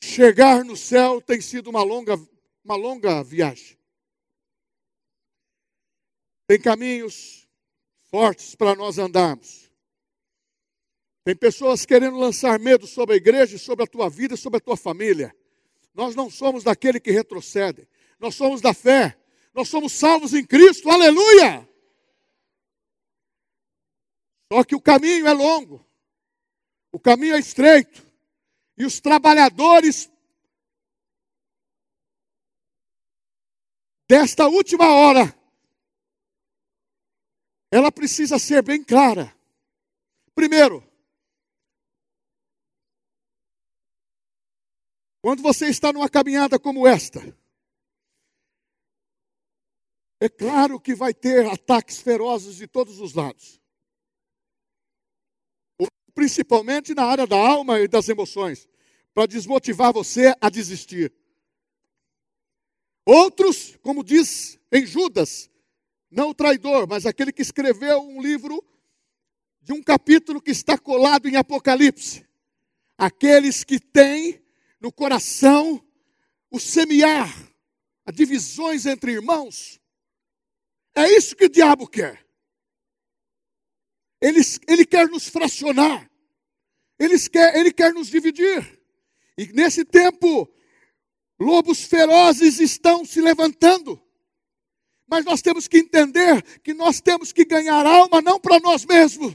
chegar 0.02 0.64
no 0.64 0.76
céu 0.76 1.20
tem 1.20 1.40
sido 1.40 1.68
uma 1.68 1.82
longa, 1.82 2.14
uma 2.64 2.76
longa 2.76 3.22
viagem. 3.22 3.78
Tem 6.46 6.60
caminhos 6.60 7.48
fortes 8.10 8.54
para 8.54 8.74
nós 8.74 8.98
andarmos. 8.98 9.70
Tem 11.24 11.34
pessoas 11.34 11.86
querendo 11.86 12.18
lançar 12.18 12.58
medo 12.60 12.86
sobre 12.86 13.14
a 13.14 13.16
igreja, 13.16 13.56
sobre 13.56 13.84
a 13.84 13.88
tua 13.88 14.10
vida, 14.10 14.36
sobre 14.36 14.58
a 14.58 14.60
tua 14.60 14.76
família. 14.76 15.34
Nós 15.94 16.14
não 16.14 16.28
somos 16.28 16.62
daquele 16.62 17.00
que 17.00 17.10
retrocede. 17.10 17.88
Nós 18.20 18.34
somos 18.34 18.60
da 18.60 18.74
fé. 18.74 19.18
Nós 19.54 19.68
somos 19.68 19.92
salvos 19.92 20.34
em 20.34 20.44
Cristo. 20.44 20.90
Aleluia! 20.90 21.66
Só 24.54 24.62
que 24.62 24.76
o 24.76 24.80
caminho 24.80 25.26
é 25.26 25.32
longo, 25.32 25.84
o 26.92 27.00
caminho 27.00 27.34
é 27.34 27.40
estreito, 27.40 28.08
e 28.78 28.84
os 28.84 29.00
trabalhadores 29.00 30.08
desta 34.08 34.46
última 34.46 34.94
hora, 34.94 35.36
ela 37.68 37.90
precisa 37.90 38.38
ser 38.38 38.62
bem 38.62 38.84
clara. 38.84 39.36
Primeiro, 40.36 40.88
quando 45.20 45.42
você 45.42 45.66
está 45.66 45.92
numa 45.92 46.08
caminhada 46.08 46.60
como 46.60 46.86
esta, 46.86 47.18
é 50.20 50.28
claro 50.28 50.78
que 50.78 50.94
vai 50.94 51.12
ter 51.12 51.44
ataques 51.44 52.00
ferozes 52.00 52.54
de 52.54 52.68
todos 52.68 53.00
os 53.00 53.14
lados 53.14 53.63
principalmente 56.14 56.94
na 56.94 57.04
área 57.04 57.26
da 57.26 57.36
alma 57.36 57.80
e 57.80 57.88
das 57.88 58.08
emoções, 58.08 58.68
para 59.12 59.26
desmotivar 59.26 59.92
você 59.92 60.34
a 60.40 60.48
desistir. 60.48 61.12
Outros, 63.04 63.76
como 63.82 64.02
diz 64.02 64.58
em 64.72 64.86
Judas, 64.86 65.50
não 66.10 66.30
o 66.30 66.34
traidor, 66.34 66.86
mas 66.88 67.06
aquele 67.06 67.32
que 67.32 67.42
escreveu 67.42 68.00
um 68.00 68.22
livro 68.22 68.64
de 69.60 69.72
um 69.72 69.82
capítulo 69.82 70.40
que 70.40 70.50
está 70.50 70.78
colado 70.78 71.28
em 71.28 71.36
Apocalipse. 71.36 72.24
Aqueles 72.96 73.64
que 73.64 73.80
têm 73.80 74.42
no 74.80 74.92
coração 74.92 75.84
o 76.50 76.60
semear, 76.60 77.34
as 78.06 78.14
divisões 78.14 78.86
entre 78.86 79.12
irmãos. 79.12 79.80
É 80.94 81.08
isso 81.08 81.34
que 81.34 81.46
o 81.46 81.50
diabo 81.50 81.88
quer. 81.88 82.24
Ele, 84.20 84.40
ele 84.66 84.86
quer 84.86 85.08
nos 85.08 85.28
fracionar. 85.28 86.10
Ele 86.98 87.18
quer, 87.28 87.56
ele 87.56 87.72
quer 87.72 87.92
nos 87.92 88.08
dividir. 88.08 88.80
E 89.36 89.46
nesse 89.52 89.84
tempo, 89.84 90.48
lobos 91.38 91.84
ferozes 91.84 92.60
estão 92.60 93.04
se 93.04 93.20
levantando. 93.20 94.00
Mas 95.06 95.24
nós 95.24 95.42
temos 95.42 95.68
que 95.68 95.78
entender 95.78 96.42
que 96.60 96.72
nós 96.72 97.00
temos 97.00 97.32
que 97.32 97.44
ganhar 97.44 97.84
alma 97.84 98.22
não 98.22 98.40
para 98.40 98.58
nós 98.60 98.84
mesmos. 98.84 99.34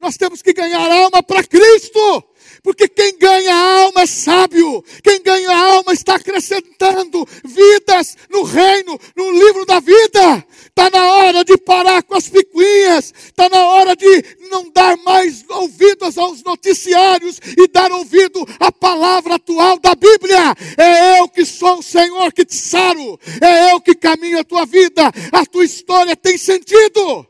Nós 0.00 0.16
temos 0.16 0.42
que 0.42 0.52
ganhar 0.52 0.90
alma 0.90 1.22
para 1.22 1.44
Cristo. 1.44 2.24
Porque 2.64 2.88
quem 2.88 3.18
ganha 3.18 3.54
alma 3.54 4.02
é 4.02 4.06
sábio, 4.06 4.82
quem 5.02 5.22
ganha 5.22 5.54
alma 5.54 5.92
está 5.92 6.14
acrescentando 6.14 7.26
vidas 7.44 8.16
no 8.30 8.42
reino, 8.42 8.98
no 9.14 9.30
livro 9.32 9.66
da 9.66 9.80
vida. 9.80 10.46
Está 10.66 10.88
na 10.88 11.12
hora 11.12 11.44
de 11.44 11.58
parar 11.58 12.02
com 12.02 12.14
as 12.14 12.26
picuinhas, 12.26 13.12
está 13.26 13.50
na 13.50 13.66
hora 13.66 13.94
de 13.94 14.24
não 14.50 14.70
dar 14.70 14.96
mais 14.96 15.44
ouvidos 15.46 16.16
aos 16.16 16.42
noticiários 16.42 17.38
e 17.56 17.68
dar 17.68 17.92
ouvido 17.92 18.46
à 18.58 18.72
palavra 18.72 19.34
atual 19.34 19.78
da 19.78 19.94
Bíblia. 19.94 20.54
É 20.78 21.20
eu 21.20 21.28
que 21.28 21.44
sou 21.44 21.80
o 21.80 21.82
Senhor 21.82 22.32
que 22.32 22.46
te 22.46 22.56
saro, 22.56 23.20
é 23.42 23.72
eu 23.72 23.80
que 23.80 23.94
caminho 23.94 24.40
a 24.40 24.44
tua 24.44 24.64
vida, 24.64 25.12
a 25.32 25.44
tua 25.44 25.66
história 25.66 26.16
tem 26.16 26.38
sentido. 26.38 27.26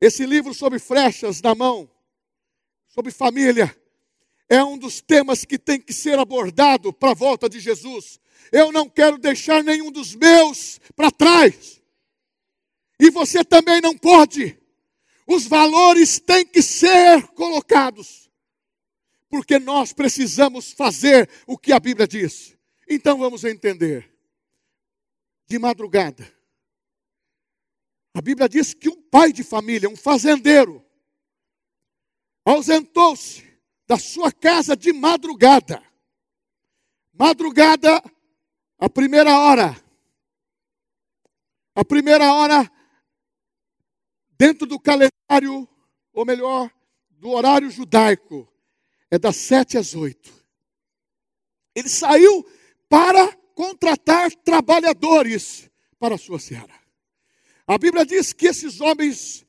Esse 0.00 0.24
livro 0.24 0.54
sobre 0.54 0.78
flechas 0.78 1.40
na 1.42 1.54
mão 1.54 1.90
sobre 2.98 3.12
família, 3.12 3.76
é 4.48 4.64
um 4.64 4.76
dos 4.76 5.00
temas 5.00 5.44
que 5.44 5.56
tem 5.56 5.80
que 5.80 5.92
ser 5.92 6.18
abordado 6.18 6.92
para 6.92 7.12
a 7.12 7.14
volta 7.14 7.48
de 7.48 7.60
Jesus. 7.60 8.18
Eu 8.50 8.72
não 8.72 8.88
quero 8.88 9.18
deixar 9.18 9.62
nenhum 9.62 9.92
dos 9.92 10.16
meus 10.16 10.80
para 10.96 11.10
trás. 11.10 11.80
E 12.98 13.08
você 13.10 13.44
também 13.44 13.80
não 13.80 13.96
pode. 13.96 14.58
Os 15.28 15.46
valores 15.46 16.18
têm 16.18 16.44
que 16.44 16.60
ser 16.60 17.22
colocados. 17.28 18.28
Porque 19.28 19.60
nós 19.60 19.92
precisamos 19.92 20.72
fazer 20.72 21.30
o 21.46 21.56
que 21.56 21.72
a 21.72 21.78
Bíblia 21.78 22.08
diz. 22.08 22.56
Então 22.88 23.18
vamos 23.18 23.44
entender. 23.44 24.10
De 25.46 25.56
madrugada. 25.56 26.37
A 28.18 28.20
Bíblia 28.20 28.48
diz 28.48 28.74
que 28.74 28.88
um 28.88 29.00
pai 29.00 29.32
de 29.32 29.44
família, 29.44 29.88
um 29.88 29.94
fazendeiro, 29.94 30.84
ausentou-se 32.44 33.46
da 33.86 33.96
sua 33.96 34.32
casa 34.32 34.76
de 34.76 34.92
madrugada. 34.92 35.80
Madrugada, 37.12 38.02
a 38.76 38.90
primeira 38.90 39.38
hora. 39.38 39.80
A 41.76 41.84
primeira 41.84 42.34
hora, 42.34 42.68
dentro 44.36 44.66
do 44.66 44.80
calendário, 44.80 45.68
ou 46.12 46.26
melhor, 46.26 46.72
do 47.10 47.30
horário 47.30 47.70
judaico 47.70 48.52
é 49.12 49.16
das 49.16 49.36
sete 49.36 49.78
às 49.78 49.94
oito. 49.94 50.34
Ele 51.72 51.88
saiu 51.88 52.44
para 52.88 53.32
contratar 53.54 54.32
trabalhadores 54.42 55.70
para 56.00 56.16
a 56.16 56.18
sua 56.18 56.40
seara. 56.40 56.87
A 57.68 57.76
Bíblia 57.76 58.06
diz 58.06 58.32
que 58.32 58.46
esses 58.46 58.80
homens 58.80 59.44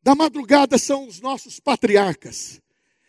da 0.00 0.14
madrugada 0.14 0.78
são 0.78 1.08
os 1.08 1.20
nossos 1.20 1.58
patriarcas, 1.58 2.62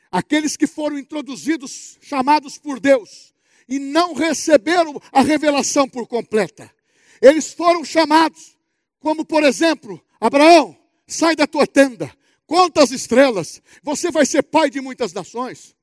aqueles 0.09 0.57
que 0.57 0.65
foram 0.65 0.97
introduzidos, 0.97 1.99
chamados 2.01 2.57
por 2.57 2.79
Deus, 2.79 3.35
e 3.67 3.77
não 3.77 4.15
receberam 4.15 4.99
a 5.11 5.21
revelação 5.21 5.87
por 5.87 6.07
completa. 6.07 6.73
Eles 7.21 7.53
foram 7.53 7.85
chamados, 7.85 8.57
como 8.99 9.23
por 9.23 9.43
exemplo, 9.43 10.03
Abraão, 10.19 10.75
sai 11.05 11.35
da 11.35 11.45
tua 11.45 11.67
tenda, 11.67 12.11
conta 12.47 12.81
as 12.81 12.89
estrelas, 12.89 13.61
você 13.83 14.09
vai 14.09 14.25
ser 14.25 14.41
pai 14.41 14.71
de 14.71 14.81
muitas 14.81 15.13
nações. 15.13 15.75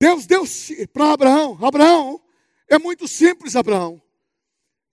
Deus 0.00 0.26
deu 0.26 0.44
para 0.92 1.12
Abraão, 1.12 1.58
Abraão, 1.60 2.22
é 2.68 2.78
muito 2.78 3.08
simples, 3.08 3.56
Abraão. 3.56 4.03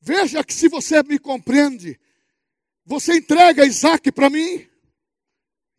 Veja 0.02 0.44
que 0.44 0.54
se 0.54 0.68
você 0.68 1.04
me 1.04 1.20
compreende, 1.20 2.00
você 2.84 3.18
entrega 3.18 3.66
Isaac 3.66 4.12
para 4.12 4.32
mim. 4.32 4.68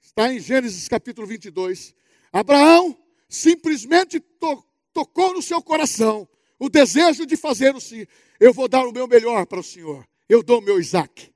Está 0.01 0.33
em 0.33 0.39
Gênesis 0.39 0.87
capítulo 0.87 1.27
22. 1.27 1.93
Abraão 2.33 2.97
simplesmente 3.29 4.21
to 4.21 4.65
tocou 4.93 5.33
no 5.33 5.43
seu 5.43 5.63
coração 5.63 6.29
o 6.59 6.69
desejo 6.69 7.27
de 7.27 7.37
fazer 7.37 7.75
o 7.75 7.81
sim. 7.81 8.07
Eu 8.39 8.53
vou 8.53 8.69
dar 8.69 8.87
o 8.87 8.93
meu 8.93 9.09
melhor 9.09 9.45
para 9.47 9.59
o 9.59 9.65
Senhor. 9.65 10.07
Eu 10.29 10.43
dou 10.43 10.61
o 10.61 10.63
meu 10.63 10.79
Isaac. 10.79 11.35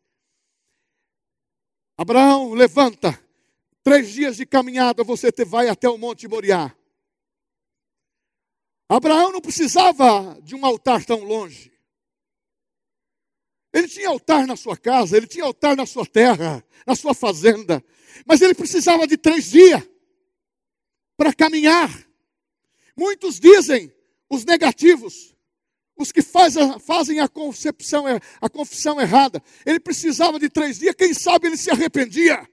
Abraão, 1.98 2.52
levanta. 2.54 3.18
Três 3.82 4.12
dias 4.12 4.36
de 4.36 4.46
caminhada 4.46 5.02
você 5.02 5.32
vai 5.44 5.68
até 5.68 5.88
o 5.88 5.98
Monte 5.98 6.28
Moriá. 6.28 6.76
Abraão 8.88 9.32
não 9.32 9.40
precisava 9.40 10.38
de 10.42 10.54
um 10.54 10.64
altar 10.64 11.04
tão 11.04 11.24
longe. 11.24 11.75
Ele 13.76 13.88
tinha 13.88 14.08
altar 14.08 14.46
na 14.46 14.56
sua 14.56 14.74
casa, 14.74 15.18
ele 15.18 15.26
tinha 15.26 15.44
altar 15.44 15.76
na 15.76 15.84
sua 15.84 16.06
terra, 16.06 16.64
na 16.86 16.96
sua 16.96 17.12
fazenda. 17.12 17.84
Mas 18.24 18.40
ele 18.40 18.54
precisava 18.54 19.06
de 19.06 19.18
três 19.18 19.50
dias 19.50 19.82
para 21.14 21.30
caminhar. 21.30 21.90
Muitos 22.96 23.38
dizem, 23.38 23.92
os 24.30 24.46
negativos, 24.46 25.36
os 25.94 26.10
que 26.10 26.22
faz 26.22 26.56
a, 26.56 26.78
fazem 26.78 27.20
a 27.20 27.28
concepção, 27.28 28.04
a 28.40 28.48
confissão 28.48 28.98
errada. 28.98 29.42
Ele 29.66 29.78
precisava 29.78 30.40
de 30.40 30.48
três 30.48 30.78
dias, 30.78 30.94
quem 30.94 31.12
sabe 31.12 31.48
ele 31.48 31.58
se 31.58 31.70
arrependia. 31.70 32.48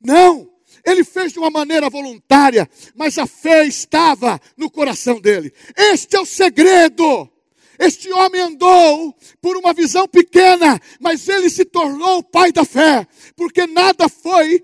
Não, 0.00 0.50
ele 0.86 1.04
fez 1.04 1.34
de 1.34 1.38
uma 1.38 1.50
maneira 1.50 1.90
voluntária, 1.90 2.66
mas 2.94 3.18
a 3.18 3.26
fé 3.26 3.66
estava 3.66 4.40
no 4.56 4.70
coração 4.70 5.20
dele. 5.20 5.52
Este 5.76 6.16
é 6.16 6.20
o 6.20 6.24
segredo 6.24 7.30
este 7.78 8.12
homem 8.12 8.40
andou 8.40 9.14
por 9.40 9.56
uma 9.56 9.72
visão 9.72 10.06
pequena, 10.06 10.80
mas 11.00 11.28
ele 11.28 11.50
se 11.50 11.64
tornou 11.64 12.18
o 12.18 12.22
pai 12.22 12.52
da 12.52 12.64
fé, 12.64 13.06
porque 13.36 13.66
nada 13.66 14.08
foi 14.08 14.62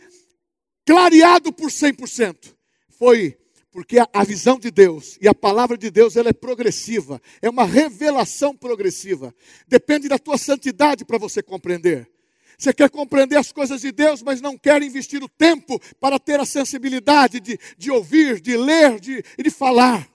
clareado 0.86 1.52
por 1.52 1.70
100%. 1.70 2.54
Foi 2.98 3.36
porque 3.72 3.98
a, 3.98 4.08
a, 4.12 4.24
visão 4.24 4.58
de 4.58 4.70
Deus 4.70 5.16
e 5.20 5.28
a 5.28 5.34
palavra 5.34 5.78
de 5.78 5.90
Deus 5.90 6.16
ela 6.16 6.28
é 6.28 6.32
progressiva, 6.32 7.22
é 7.40 7.48
uma 7.48 7.64
revelação 7.64 8.56
progressiva. 8.56 9.34
Depende 9.68 10.08
da 10.08 10.18
tua 10.18 10.36
santidade 10.36 11.04
para 11.04 11.18
você 11.18 11.42
compreender. 11.42 12.10
Você 12.58 12.74
quer 12.74 12.90
compreender 12.90 13.36
as 13.36 13.52
coisas 13.52 13.80
de 13.80 13.90
Deus, 13.90 14.22
mas 14.22 14.40
não 14.40 14.58
quer 14.58 14.82
investir 14.82 15.22
o 15.22 15.28
tempo 15.28 15.80
para 15.98 16.18
ter 16.18 16.38
a 16.40 16.44
sensibilidade 16.44 17.40
de, 17.40 17.58
de 17.78 17.90
ouvir, 17.90 18.38
de 18.40 18.54
ler, 18.56 19.00
de, 19.00 19.24
de 19.38 19.50
falar. 19.50 20.06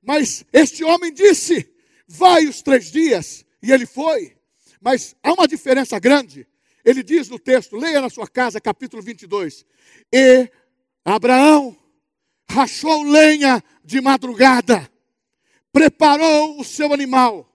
Mas 0.00 0.44
este 0.52 0.84
homem 0.84 1.12
disse: 1.12 1.71
vai 2.12 2.44
os 2.46 2.60
três 2.60 2.90
dias, 2.90 3.44
e 3.62 3.72
ele 3.72 3.86
foi. 3.86 4.36
Mas 4.80 5.16
há 5.22 5.32
uma 5.32 5.48
diferença 5.48 5.98
grande. 5.98 6.46
Ele 6.84 7.02
diz 7.02 7.28
no 7.28 7.38
texto, 7.38 7.76
leia 7.76 8.00
na 8.00 8.10
sua 8.10 8.28
casa, 8.28 8.60
capítulo 8.60 9.02
22. 9.02 9.64
E 10.12 10.50
Abraão 11.04 11.76
rachou 12.50 13.02
lenha 13.02 13.62
de 13.82 14.00
madrugada, 14.00 14.90
preparou 15.72 16.60
o 16.60 16.64
seu 16.64 16.92
animal, 16.92 17.50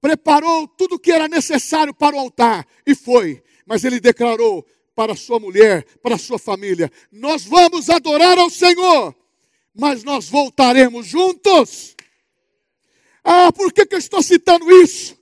preparou 0.00 0.68
tudo 0.68 0.94
o 0.94 0.98
que 1.00 1.10
era 1.10 1.26
necessário 1.26 1.92
para 1.92 2.14
o 2.14 2.20
altar, 2.20 2.64
e 2.86 2.94
foi. 2.94 3.42
Mas 3.66 3.82
ele 3.82 3.98
declarou 3.98 4.64
para 4.94 5.16
sua 5.16 5.40
mulher, 5.40 5.84
para 6.00 6.16
sua 6.16 6.38
família: 6.38 6.92
Nós 7.10 7.44
vamos 7.44 7.90
adorar 7.90 8.38
ao 8.38 8.50
Senhor, 8.50 9.16
mas 9.74 10.04
nós 10.04 10.28
voltaremos 10.28 11.06
juntos. 11.06 11.95
Ah, 13.28 13.50
por 13.52 13.72
que, 13.72 13.84
que 13.84 13.96
eu 13.96 13.98
estou 13.98 14.22
citando 14.22 14.70
isso? 14.70 15.18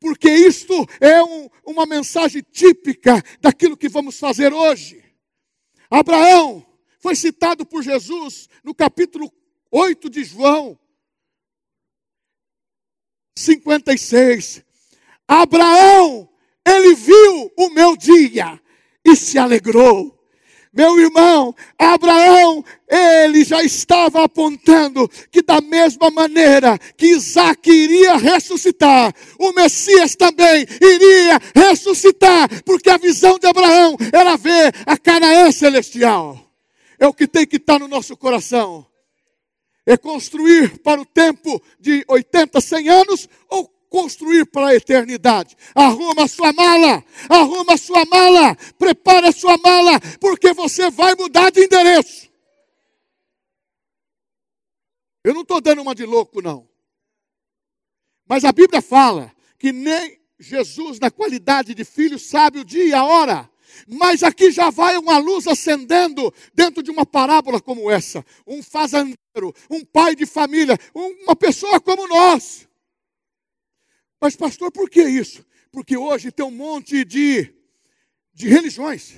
Porque 0.00 0.28
isto 0.28 0.74
é 1.00 1.22
um, 1.22 1.48
uma 1.64 1.86
mensagem 1.86 2.42
típica 2.50 3.22
daquilo 3.40 3.76
que 3.76 3.88
vamos 3.88 4.18
fazer 4.18 4.52
hoje. 4.52 5.04
Abraão 5.88 6.66
foi 6.98 7.14
citado 7.14 7.64
por 7.64 7.80
Jesus 7.80 8.48
no 8.64 8.74
capítulo 8.74 9.32
8 9.70 10.10
de 10.10 10.24
João 10.24 10.76
56. 13.38 14.64
Abraão, 15.28 16.28
ele 16.66 16.92
viu 16.96 17.52
o 17.56 17.70
meu 17.70 17.96
dia 17.96 18.60
e 19.04 19.14
se 19.14 19.38
alegrou. 19.38 20.23
Meu 20.76 20.98
irmão, 20.98 21.54
Abraão, 21.78 22.64
ele 22.88 23.44
já 23.44 23.62
estava 23.62 24.24
apontando 24.24 25.08
que 25.30 25.40
da 25.40 25.60
mesma 25.60 26.10
maneira 26.10 26.76
que 26.96 27.06
Isaac 27.06 27.70
iria 27.70 28.16
ressuscitar, 28.16 29.14
o 29.38 29.52
Messias 29.52 30.16
também 30.16 30.66
iria 30.80 31.40
ressuscitar, 31.54 32.48
porque 32.64 32.90
a 32.90 32.96
visão 32.96 33.38
de 33.38 33.46
Abraão 33.46 33.96
era 34.12 34.36
ver 34.36 34.74
a 34.84 34.96
Canaã 34.96 35.52
celestial. 35.52 36.44
É 36.98 37.06
o 37.06 37.14
que 37.14 37.28
tem 37.28 37.46
que 37.46 37.56
estar 37.56 37.78
no 37.78 37.86
nosso 37.86 38.16
coração. 38.16 38.84
É 39.86 39.96
construir 39.96 40.78
para 40.80 41.00
o 41.00 41.04
tempo 41.04 41.62
de 41.78 42.04
80, 42.08 42.60
100 42.60 42.88
anos 42.88 43.28
ou 43.48 43.73
construir 43.94 44.44
para 44.46 44.70
a 44.70 44.74
eternidade. 44.74 45.56
Arruma 45.72 46.24
a 46.24 46.28
sua 46.28 46.52
mala, 46.52 47.04
arruma 47.28 47.74
a 47.74 47.76
sua 47.76 48.04
mala, 48.06 48.56
prepara 48.76 49.28
a 49.28 49.32
sua 49.32 49.56
mala, 49.58 50.00
porque 50.18 50.52
você 50.52 50.90
vai 50.90 51.14
mudar 51.14 51.50
de 51.50 51.62
endereço. 51.62 52.28
Eu 55.22 55.32
não 55.32 55.42
estou 55.42 55.60
dando 55.60 55.80
uma 55.80 55.94
de 55.94 56.04
louco, 56.04 56.42
não. 56.42 56.68
Mas 58.28 58.44
a 58.44 58.50
Bíblia 58.50 58.82
fala 58.82 59.32
que 59.60 59.70
nem 59.70 60.20
Jesus, 60.40 60.98
na 60.98 61.08
qualidade 61.08 61.72
de 61.72 61.84
filho, 61.84 62.18
sabe 62.18 62.58
o 62.58 62.64
dia 62.64 62.84
e 62.84 62.92
a 62.92 63.04
hora. 63.04 63.48
Mas 63.86 64.24
aqui 64.24 64.50
já 64.50 64.70
vai 64.70 64.96
uma 64.96 65.18
luz 65.18 65.46
acendendo 65.46 66.34
dentro 66.52 66.82
de 66.82 66.90
uma 66.90 67.06
parábola 67.06 67.60
como 67.60 67.88
essa. 67.88 68.26
Um 68.44 68.60
fazendeiro, 68.60 69.54
um 69.70 69.84
pai 69.84 70.16
de 70.16 70.26
família, 70.26 70.76
uma 70.92 71.36
pessoa 71.36 71.80
como 71.80 72.08
nós. 72.08 72.66
Mas, 74.24 74.34
pastor, 74.36 74.72
por 74.72 74.88
que 74.88 75.02
isso? 75.02 75.44
Porque 75.70 75.98
hoje 75.98 76.32
tem 76.32 76.46
um 76.46 76.50
monte 76.50 77.04
de, 77.04 77.54
de 78.32 78.48
religiões, 78.48 79.16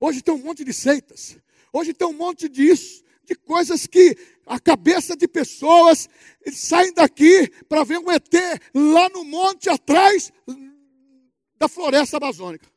hoje 0.00 0.22
tem 0.22 0.32
um 0.32 0.38
monte 0.38 0.64
de 0.64 0.72
seitas, 0.72 1.36
hoje 1.70 1.92
tem 1.92 2.08
um 2.08 2.14
monte 2.14 2.48
disso, 2.48 3.04
de 3.22 3.34
coisas 3.34 3.86
que 3.86 4.16
a 4.46 4.58
cabeça 4.58 5.14
de 5.14 5.28
pessoas 5.28 6.08
saem 6.50 6.94
daqui 6.94 7.48
para 7.68 7.84
ver 7.84 7.98
um 7.98 8.10
ET 8.10 8.34
lá 8.74 9.10
no 9.10 9.24
monte 9.24 9.68
atrás 9.68 10.32
da 11.58 11.68
floresta 11.68 12.16
amazônica. 12.16 12.72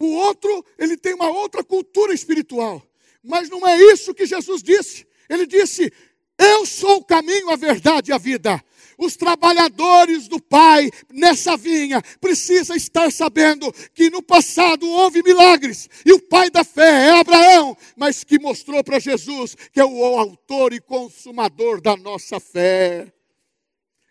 O 0.00 0.06
outro, 0.06 0.64
ele 0.78 0.96
tem 0.96 1.14
uma 1.14 1.30
outra 1.30 1.64
cultura 1.64 2.14
espiritual. 2.14 2.80
Mas 3.24 3.50
não 3.50 3.66
é 3.66 3.76
isso 3.92 4.14
que 4.14 4.24
Jesus 4.24 4.62
disse. 4.62 5.04
Ele 5.28 5.46
disse: 5.46 5.92
eu 6.40 6.64
sou 6.64 6.96
o 6.96 7.04
caminho, 7.04 7.50
a 7.50 7.56
verdade 7.56 8.10
e 8.10 8.14
a 8.14 8.18
vida. 8.18 8.62
Os 8.96 9.16
trabalhadores 9.16 10.28
do 10.28 10.40
Pai 10.40 10.90
nessa 11.12 11.56
vinha 11.56 12.02
precisam 12.20 12.76
estar 12.76 13.10
sabendo 13.12 13.72
que 13.94 14.10
no 14.10 14.22
passado 14.22 14.88
houve 14.88 15.22
milagres 15.22 15.88
e 16.04 16.12
o 16.12 16.20
pai 16.20 16.50
da 16.50 16.62
fé 16.62 17.06
é 17.06 17.10
Abraão, 17.18 17.76
mas 17.96 18.24
que 18.24 18.38
mostrou 18.38 18.84
para 18.84 18.98
Jesus 18.98 19.54
que 19.72 19.80
é 19.80 19.84
o 19.84 20.18
autor 20.18 20.74
e 20.74 20.80
consumador 20.80 21.80
da 21.80 21.96
nossa 21.96 22.38
fé. 22.38 23.10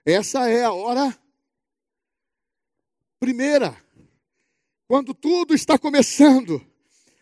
Essa 0.03 0.49
é 0.49 0.63
a 0.63 0.71
hora 0.71 1.15
primeira, 3.19 3.77
quando 4.87 5.13
tudo 5.13 5.53
está 5.53 5.77
começando, 5.77 6.65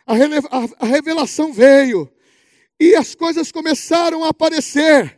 a 0.06 0.86
revelação 0.86 1.52
veio 1.52 2.10
e 2.80 2.96
as 2.96 3.16
coisas 3.16 3.52
começaram 3.52 4.24
a 4.24 4.30
aparecer. 4.30 5.18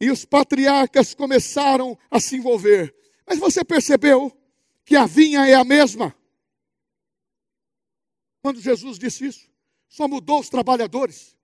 E 0.00 0.10
os 0.10 0.24
patriarcas 0.24 1.14
começaram 1.14 1.96
a 2.10 2.18
se 2.18 2.36
envolver. 2.36 2.94
Mas 3.26 3.38
você 3.38 3.64
percebeu 3.64 4.36
que 4.84 4.96
a 4.96 5.06
vinha 5.06 5.46
é 5.46 5.54
a 5.54 5.64
mesma. 5.64 6.14
Quando 8.42 8.60
Jesus 8.60 8.98
disse 8.98 9.26
isso, 9.26 9.48
só 9.88 10.08
mudou 10.08 10.40
os 10.40 10.48
trabalhadores. 10.48 11.36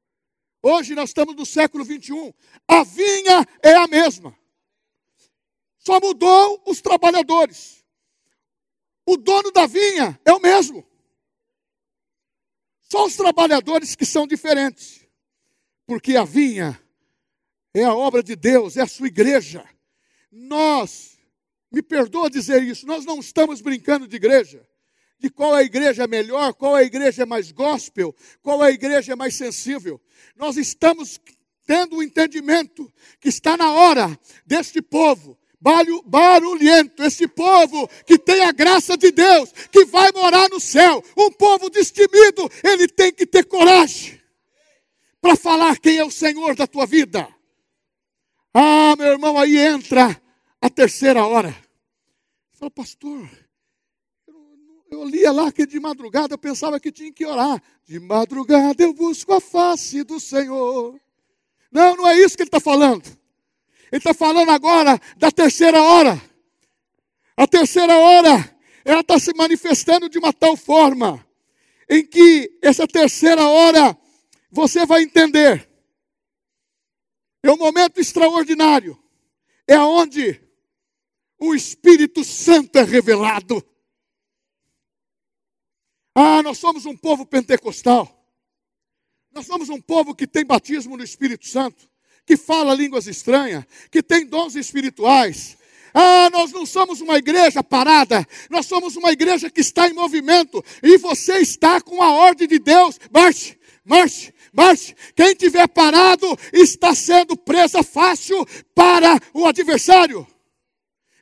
Hoje 0.61 0.95
nós 0.95 1.11
estamos 1.11 1.37
no 1.37 1.47
século 1.47 1.85
21. 1.85 2.33
A 2.67 2.83
vinha 2.83 3.47
é 3.63 3.77
a 3.77 3.87
mesma. 3.87 4.37
Só 5.79 6.01
mudou 6.01 6.61
os 6.67 6.81
trabalhadores. 6.81 7.85
O 9.07 9.17
dono 9.17 9.53
da 9.53 9.67
vinha 9.67 10.21
é 10.25 10.33
o 10.33 10.41
mesmo. 10.41 10.85
Só 12.83 13.07
os 13.07 13.17
trabalhadores 13.17 13.95
que 13.95 14.05
são 14.05 14.27
diferentes. 14.27 15.08
Porque 15.89 16.17
a 16.17 16.25
vinha 16.25 16.79
é 17.73 17.83
a 17.83 17.95
obra 17.95 18.23
de 18.23 18.37
Deus, 18.37 18.77
é 18.77 18.83
a 18.83 18.87
sua 18.87 19.07
igreja. 19.07 19.65
Nós, 20.31 21.19
me 21.73 21.81
perdoa 21.81 22.29
dizer 22.29 22.63
isso, 22.63 22.87
nós 22.87 23.07
não 23.07 23.19
estamos 23.21 23.63
brincando 23.63 24.07
de 24.07 24.15
igreja. 24.15 24.69
De 25.19 25.31
qual 25.31 25.55
a 25.55 25.65
igreja 25.65 26.05
é 26.05 26.07
melhor, 26.07 26.53
qual 26.53 26.75
a 26.75 26.85
igreja 26.85 27.23
é 27.23 27.27
mais 27.27 27.51
gospel, 27.51 28.15
qual 28.43 28.63
a 28.63 28.71
igreja 28.71 29.15
é 29.15 29.17
mais 29.17 29.35
sensível. 29.35 29.99
Nós 30.37 30.59
estamos 30.59 31.19
tendo 31.67 31.97
o 31.97 31.99
um 32.01 32.03
entendimento 32.03 32.93
que 33.19 33.31
está 33.31 33.57
na 33.57 33.73
hora 33.73 34.21
deste 34.45 34.83
povo 34.83 35.39
barulhento, 36.05 37.03
esse 37.03 37.27
povo 37.27 37.89
que 38.07 38.19
tem 38.19 38.43
a 38.43 38.53
graça 38.53 38.97
de 38.97 39.11
Deus, 39.11 39.53
que 39.73 39.87
vai 39.87 40.13
morar 40.13 40.51
no 40.51 40.61
céu, 40.61 41.03
um 41.17 41.33
povo 41.33 41.69
destemido, 41.71 42.49
ele 42.63 42.87
tem 42.87 43.11
que 43.11 43.27
ter 43.27 43.45
coragem 43.45 44.18
para 45.21 45.37
falar 45.37 45.79
quem 45.79 45.99
é 45.99 46.05
o 46.05 46.11
Senhor 46.11 46.55
da 46.55 46.67
tua 46.67 46.87
vida. 46.87 47.29
Ah, 48.53 48.95
meu 48.97 49.09
irmão, 49.09 49.39
aí 49.39 49.57
entra 49.57 50.21
a 50.61 50.71
terceira 50.71 51.25
hora. 51.27 51.55
Fala, 52.53 52.71
pastor, 52.71 53.29
eu, 54.91 55.05
lia 55.05 55.31
lá 55.31 55.53
que 55.53 55.67
de 55.67 55.79
madrugada 55.79 56.35
eu 56.35 56.39
pensava 56.39 56.81
que 56.81 56.91
tinha 56.91 57.13
que 57.13 57.25
orar. 57.25 57.63
De 57.85 58.01
madrugada 58.01 58.83
eu 58.83 58.93
busco 58.93 59.33
a 59.33 59.41
face 59.41 60.03
do 60.03 60.19
Senhor. 60.19 60.99
Não, 61.71 61.97
não 61.97 62.09
é 62.09 62.19
isso 62.19 62.37
que 62.37 62.43
ele 62.43 62.49
está 62.49 62.61
falando. 62.61 63.05
Ele 63.93 63.99
está 63.99 64.13
falando 64.15 64.51
agora 64.51 65.01
da 65.17 65.31
terceira 65.31 65.83
hora. 65.83 66.21
A 67.37 67.47
terceira 67.47 67.97
hora, 67.97 68.59
ela 68.85 69.01
está 69.01 69.19
se 69.19 69.33
manifestando 69.35 70.09
de 70.09 70.19
uma 70.19 70.33
tal 70.33 70.57
forma, 70.57 71.25
em 71.89 72.05
que 72.05 72.59
essa 72.61 72.87
terceira 72.87 73.47
hora, 73.47 73.97
você 74.51 74.87
vai 74.87 75.03
entender. 75.03 75.69
É 77.43 77.51
um 77.51 77.57
momento 77.57 78.01
extraordinário. 78.01 78.99
É 79.67 79.79
onde 79.79 80.41
o 81.39 81.55
Espírito 81.55 82.25
Santo 82.25 82.77
é 82.79 82.83
revelado. 82.83 83.63
Ah, 86.15 86.43
nós 86.43 86.59
somos 86.59 86.87
um 86.87 86.97
povo 86.97 87.25
pentecostal. 87.25 88.15
Nós 89.31 89.47
somos 89.47 89.69
um 89.69 89.81
povo 89.81 90.15
que 90.15 90.27
tem 90.27 90.45
batismo 90.45 90.97
no 90.97 91.05
Espírito 91.05 91.47
Santo 91.47 91.89
que 92.29 92.37
fala 92.37 92.75
línguas 92.75 93.07
estranhas, 93.07 93.65
que 93.91 94.03
tem 94.03 94.27
dons 94.27 94.55
espirituais. 94.55 95.57
Ah, 95.95 96.29
nós 96.31 96.53
não 96.53 96.67
somos 96.67 97.01
uma 97.01 97.17
igreja 97.17 97.65
parada, 97.65 98.29
nós 98.51 98.67
somos 98.67 98.97
uma 98.97 99.11
igreja 99.11 99.49
que 99.49 99.63
está 99.63 99.89
em 99.89 99.95
movimento, 99.95 100.63
e 100.83 100.99
você 100.99 101.39
está 101.39 101.81
com 101.81 102.03
a 102.03 102.13
ordem 102.13 102.47
de 102.47 102.59
Deus. 102.59 103.01
Marche, 103.11 103.58
marche, 103.89 104.33
marche. 104.53 104.95
Quem 105.17 105.35
tiver 105.35 105.67
parado 105.67 106.27
está 106.53 106.95
sendo 106.95 107.37
presa 107.37 107.83
fácil 107.83 108.47
para 108.75 109.19
o 109.33 109.47
adversário, 109.47 110.27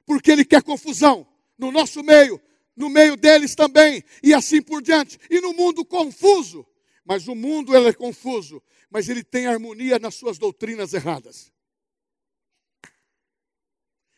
porque 0.05 0.31
ele 0.31 0.45
quer 0.45 0.63
confusão 0.63 1.27
no 1.57 1.71
nosso 1.71 2.03
meio, 2.03 2.41
no 2.77 2.91
meio 2.91 3.17
deles 3.17 3.55
também, 3.55 4.03
e 4.23 4.35
assim 4.35 4.61
por 4.61 4.83
diante. 4.83 5.19
E 5.31 5.41
no 5.41 5.55
mundo 5.55 5.85
confuso, 5.85 6.67
mas 7.05 7.29
o 7.29 7.35
mundo 7.35 7.75
ele 7.75 7.89
é 7.89 7.93
confuso, 7.93 8.63
mas 8.91 9.09
ele 9.09 9.23
tem 9.23 9.47
harmonia 9.47 9.99
nas 9.99 10.15
suas 10.17 10.37
doutrinas 10.37 10.93
erradas. 10.93 11.53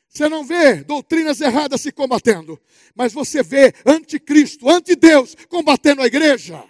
Você 0.08 0.28
não 0.28 0.42
vê 0.44 0.82
doutrinas 0.82 1.40
erradas 1.40 1.82
se 1.82 1.92
combatendo, 1.92 2.60
mas 2.94 3.12
você 3.12 3.42
vê 3.42 3.72
anticristo, 3.86 4.68
antideus 4.68 5.36
combatendo 5.48 6.02
a 6.02 6.06
igreja, 6.06 6.64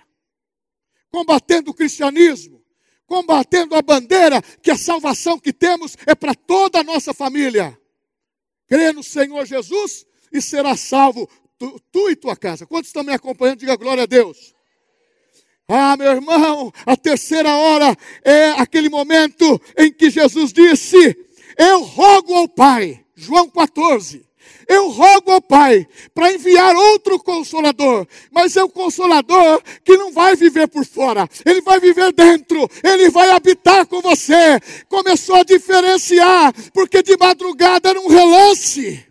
combatendo 1.11 1.71
o 1.71 1.75
cristianismo, 1.75 2.63
combatendo 3.07 3.75
a 3.75 3.83
bandeira 3.83 4.43
que 4.63 4.71
a 4.71 4.77
salvação 4.77 5.39
que 5.39 5.53
temos 5.53 5.97
é 6.07 6.15
para 6.15 6.35
toda 6.35 6.81
a 6.81 6.85
nossa 6.85 7.15
família. 7.15 7.79
Crê 8.67 8.93
no 8.93 9.03
Senhor 9.03 9.47
Jesus 9.47 10.07
e 10.33 10.43
será 10.43 10.77
salvo 10.77 11.29
tu, 11.59 11.81
tu 11.91 12.11
e 12.11 12.17
tua 12.17 12.37
casa. 12.37 12.67
Quantos 12.67 12.89
estão 12.89 13.03
me 13.03 13.13
acompanhando? 13.13 13.61
Diga 13.61 13.77
glória 13.77 14.03
a 14.03 14.07
Deus. 14.07 14.55
Ah, 15.67 15.97
meu 15.97 16.13
irmão, 16.13 16.73
a 16.87 16.97
terceira 16.97 17.55
hora 17.55 17.97
é 18.25 18.51
aquele 18.53 18.89
momento 18.89 19.61
em 19.77 19.93
que 19.93 20.11
Jesus 20.11 20.53
disse: 20.53 20.97
Eu 21.59 21.83
rogo 21.83 22.35
ao 22.35 22.49
Pai, 22.49 23.05
João 23.15 23.51
14. 23.51 24.28
Eu 24.69 24.91
rogo 24.91 25.33
ao 25.33 25.41
Pai 25.41 25.89
para 26.13 26.31
enviar 26.31 26.77
outro 26.77 27.19
consolador, 27.19 28.07
mas 28.31 28.55
é 28.55 28.63
o 28.63 28.69
consolador 28.69 29.63
que 29.83 29.97
não 29.97 30.13
vai 30.13 30.37
viver 30.37 30.69
por 30.69 30.85
fora, 30.85 31.27
ele 31.47 31.63
vai 31.63 31.81
viver 31.81 32.13
dentro, 32.13 32.69
ele 32.85 33.09
vai 33.09 33.31
habitar 33.31 33.87
com 33.87 34.03
você. 34.03 34.61
Começou 34.87 35.37
a 35.37 35.43
diferenciar, 35.43 36.53
porque 36.73 37.03
de 37.03 37.17
madrugada 37.17 37.89
era 37.89 37.99
um 37.99 38.09
relance. 38.09 39.07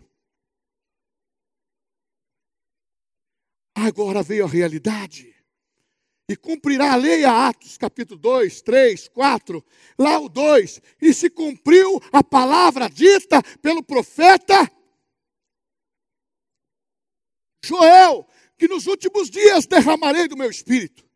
Agora 3.74 4.22
veio 4.22 4.44
a 4.44 4.48
realidade 4.48 5.34
e 6.28 6.36
cumprirá 6.36 6.92
a 6.92 6.96
lei 6.96 7.24
a 7.24 7.48
Atos, 7.48 7.76
capítulo 7.78 8.20
2, 8.20 8.60
3, 8.60 9.08
4, 9.08 9.64
lá 9.98 10.20
o 10.20 10.28
2, 10.28 10.82
e 11.00 11.14
se 11.14 11.30
cumpriu 11.30 12.00
a 12.12 12.22
palavra 12.22 12.88
dita 12.88 13.42
pelo 13.62 13.82
profeta 13.82 14.70
Joel, 17.64 18.26
que 18.56 18.68
nos 18.68 18.86
últimos 18.86 19.30
dias 19.30 19.66
derramarei 19.66 20.28
do 20.28 20.36
meu 20.36 20.50
espírito. 20.50 21.06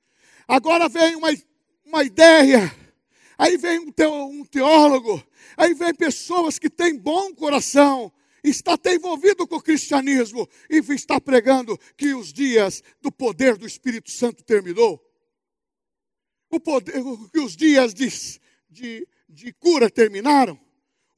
Agora 0.47 0.89
vem 0.89 1.17
uma, 1.17 1.29
uma 1.85 2.05
ideia, 2.05 2.75
aí 3.39 3.57
vem 3.57 3.79
um 3.81 4.45
teólogo, 4.45 5.23
aí 5.57 5.75
vem 5.75 5.95
pessoas 5.95 6.59
que 6.59 6.69
têm 6.69 6.97
bom 6.97 7.35
coração, 7.35 8.13
está 8.43 8.75
até 8.75 8.95
envolvido 8.95 9.47
com 9.47 9.57
o 9.57 9.63
cristianismo 9.63 10.49
e 10.69 10.79
está 10.79 11.21
pregando 11.21 11.79
que 11.97 12.15
os 12.15 12.33
dias 12.33 12.83
do 13.01 13.11
poder 13.13 13.57
do 13.57 13.67
Espírito 13.67 14.11
Santo 14.11 14.43
terminou. 14.43 15.01
O 16.51 16.61
poder, 16.61 16.93
que 17.33 17.41
os 17.41 17.57
dias 17.57 17.95
de, 17.95 18.09
de, 18.69 19.09
de 19.29 19.53
cura 19.55 19.89
terminaram. 19.89 20.61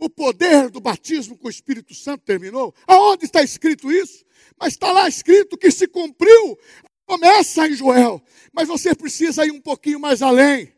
O 0.04 0.10
poder 0.10 0.68
do 0.68 0.82
batismo 0.82 1.34
com 1.34 1.46
o 1.46 1.50
Espírito 1.50 1.94
Santo 1.94 2.24
terminou. 2.26 2.74
Aonde 2.86 3.24
está 3.24 3.42
escrito 3.42 3.90
isso? 3.90 4.22
Mas 4.60 4.74
está 4.74 4.92
lá 4.92 5.08
escrito 5.08 5.56
que 5.56 5.70
se 5.70 5.88
cumpriu. 5.88 6.58
Começa 7.06 7.66
em 7.66 7.72
Joel. 7.72 8.22
Mas 8.52 8.68
você 8.68 8.94
precisa 8.94 9.46
ir 9.46 9.50
um 9.50 9.62
pouquinho 9.62 9.98
mais 9.98 10.20
além 10.20 10.74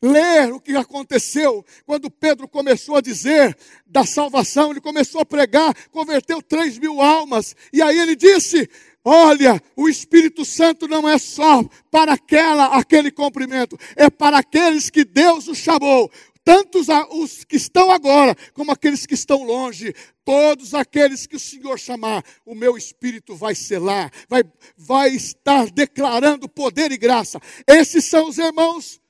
ler 0.00 0.52
o 0.52 0.60
que 0.60 0.74
aconteceu 0.74 1.64
quando 1.86 2.10
Pedro 2.10 2.48
começou 2.48 2.96
a 2.96 3.00
dizer 3.00 3.56
da 3.86 4.04
salvação, 4.04 4.72
ele 4.72 4.80
começou 4.80 5.20
a 5.20 5.24
pregar, 5.24 5.72
converteu 5.92 6.42
três 6.42 6.76
mil 6.76 7.00
almas, 7.00 7.54
e 7.72 7.80
aí 7.80 8.00
ele 8.00 8.16
disse: 8.16 8.68
Olha, 9.04 9.62
o 9.76 9.88
Espírito 9.88 10.44
Santo 10.44 10.88
não 10.88 11.08
é 11.08 11.18
só 11.18 11.64
para 11.90 12.14
aquela, 12.14 12.76
aquele 12.76 13.12
cumprimento, 13.12 13.78
é 13.94 14.10
para 14.10 14.38
aqueles 14.38 14.90
que 14.90 15.04
Deus 15.04 15.46
os 15.46 15.58
chamou, 15.58 16.10
tanto 16.44 16.78
os 17.10 17.44
que 17.44 17.56
estão 17.56 17.90
agora, 17.90 18.34
como 18.52 18.72
aqueles 18.72 19.06
que 19.06 19.14
estão 19.14 19.44
longe, 19.44 19.94
todos 20.24 20.74
aqueles 20.74 21.26
que 21.26 21.36
o 21.36 21.40
Senhor 21.40 21.78
chamar, 21.78 22.24
o 22.44 22.54
meu 22.54 22.76
Espírito 22.76 23.36
vai 23.36 23.54
selar, 23.54 24.12
vai, 24.28 24.42
vai 24.76 25.10
estar 25.10 25.70
declarando 25.70 26.48
poder 26.48 26.90
e 26.90 26.96
graça. 26.96 27.38
Esses 27.66 28.04
são 28.04 28.28
os 28.28 28.38
irmãos 28.38 29.00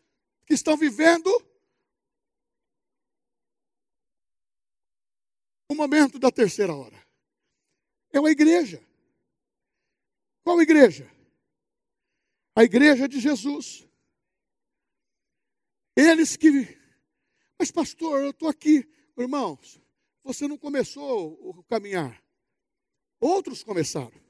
que 0.47 0.55
estão 0.55 0.77
vivendo 0.77 1.29
o 5.71 5.75
momento 5.75 6.19
da 6.19 6.31
terceira 6.31 6.75
hora. 6.75 7.03
É 8.13 8.21
uma 8.21 8.31
igreja. 8.31 8.83
Qual 10.45 10.61
igreja? 10.61 11.11
A 12.55 12.63
igreja 12.63 13.09
de 13.09 13.19
Jesus. 13.19 13.89
Eles 15.97 16.37
que. 16.37 16.82
Mas, 17.63 17.71
pastor, 17.71 18.21
eu 18.25 18.31
estou 18.31 18.49
aqui. 18.49 18.85
Irmãos, 19.17 19.81
você 20.25 20.49
não 20.49 20.59
começou 20.59 21.39
o 21.49 21.63
caminhar. 21.63 22.21
Outros 23.21 23.63
começaram. 23.63 24.21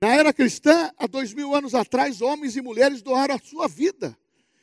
Na 0.00 0.08
era 0.08 0.32
cristã, 0.32 0.92
há 0.98 1.06
dois 1.06 1.32
mil 1.32 1.54
anos 1.54 1.72
atrás, 1.72 2.20
homens 2.20 2.56
e 2.56 2.60
mulheres 2.60 3.00
doaram 3.00 3.36
a 3.36 3.38
sua 3.38 3.68
vida. 3.68 4.18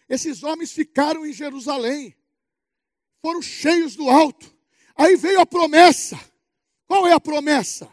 Esses 0.09 0.43
homens 0.43 0.73
ficaram 0.73 1.25
em 1.25 1.31
Jerusalém, 1.31 2.13
foram 3.21 3.41
cheios 3.41 3.95
do 3.95 4.09
alto. 4.09 4.53
Aí 4.97 5.15
veio 5.15 5.39
a 5.39 5.45
promessa. 5.45 6.17
Qual 6.85 7.07
é 7.07 7.13
a 7.13 7.19
promessa? 7.21 7.89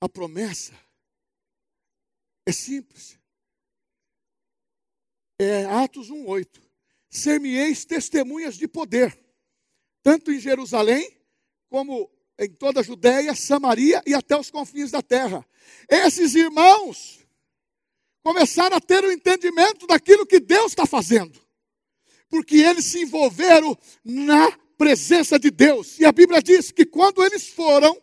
A 0.00 0.08
promessa 0.08 0.72
é 2.46 2.52
simples. 2.52 3.18
É 5.38 5.66
Atos 5.66 6.08
1:8. 6.08 6.71
Ser-me-eis 7.12 7.84
testemunhas 7.84 8.56
de 8.56 8.66
poder, 8.66 9.16
tanto 10.02 10.32
em 10.32 10.40
Jerusalém 10.40 11.14
como 11.68 12.10
em 12.38 12.48
toda 12.50 12.80
a 12.80 12.82
Judéia, 12.82 13.34
Samaria 13.34 14.02
e 14.06 14.14
até 14.14 14.34
os 14.34 14.50
confins 14.50 14.90
da 14.90 15.02
terra. 15.02 15.46
Esses 15.90 16.34
irmãos 16.34 17.20
começaram 18.22 18.78
a 18.78 18.80
ter 18.80 19.04
o 19.04 19.12
entendimento 19.12 19.86
daquilo 19.86 20.26
que 20.26 20.40
Deus 20.40 20.72
está 20.72 20.86
fazendo, 20.86 21.38
porque 22.30 22.56
eles 22.56 22.86
se 22.86 23.02
envolveram 23.02 23.76
na 24.02 24.50
presença 24.78 25.38
de 25.38 25.50
Deus. 25.50 25.98
E 25.98 26.06
a 26.06 26.12
Bíblia 26.12 26.40
diz 26.40 26.72
que 26.72 26.86
quando 26.86 27.22
eles 27.22 27.46
foram 27.46 27.94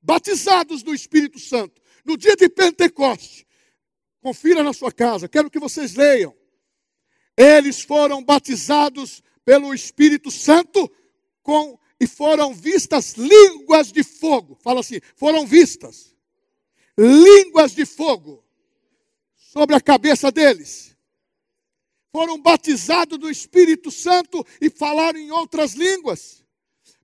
batizados 0.00 0.84
do 0.84 0.94
Espírito 0.94 1.40
Santo, 1.40 1.82
no 2.04 2.16
dia 2.16 2.36
de 2.36 2.48
Pentecoste, 2.48 3.44
confira 4.20 4.62
na 4.62 4.72
sua 4.72 4.92
casa, 4.92 5.28
quero 5.28 5.50
que 5.50 5.58
vocês 5.58 5.96
leiam. 5.96 6.32
Eles 7.36 7.82
foram 7.82 8.22
batizados 8.22 9.22
pelo 9.44 9.74
Espírito 9.74 10.30
Santo 10.30 10.90
com 11.42 11.78
e 11.98 12.06
foram 12.06 12.52
vistas 12.52 13.14
línguas 13.14 13.92
de 13.92 14.02
fogo. 14.02 14.58
Fala 14.60 14.80
assim: 14.80 15.00
foram 15.14 15.46
vistas 15.46 16.12
línguas 16.98 17.74
de 17.74 17.86
fogo 17.86 18.44
sobre 19.36 19.76
a 19.76 19.80
cabeça 19.80 20.30
deles. 20.30 20.96
Foram 22.10 22.40
batizados 22.40 23.18
do 23.18 23.30
Espírito 23.30 23.90
Santo 23.90 24.44
e 24.60 24.68
falaram 24.68 25.18
em 25.18 25.30
outras 25.30 25.74
línguas. 25.74 26.44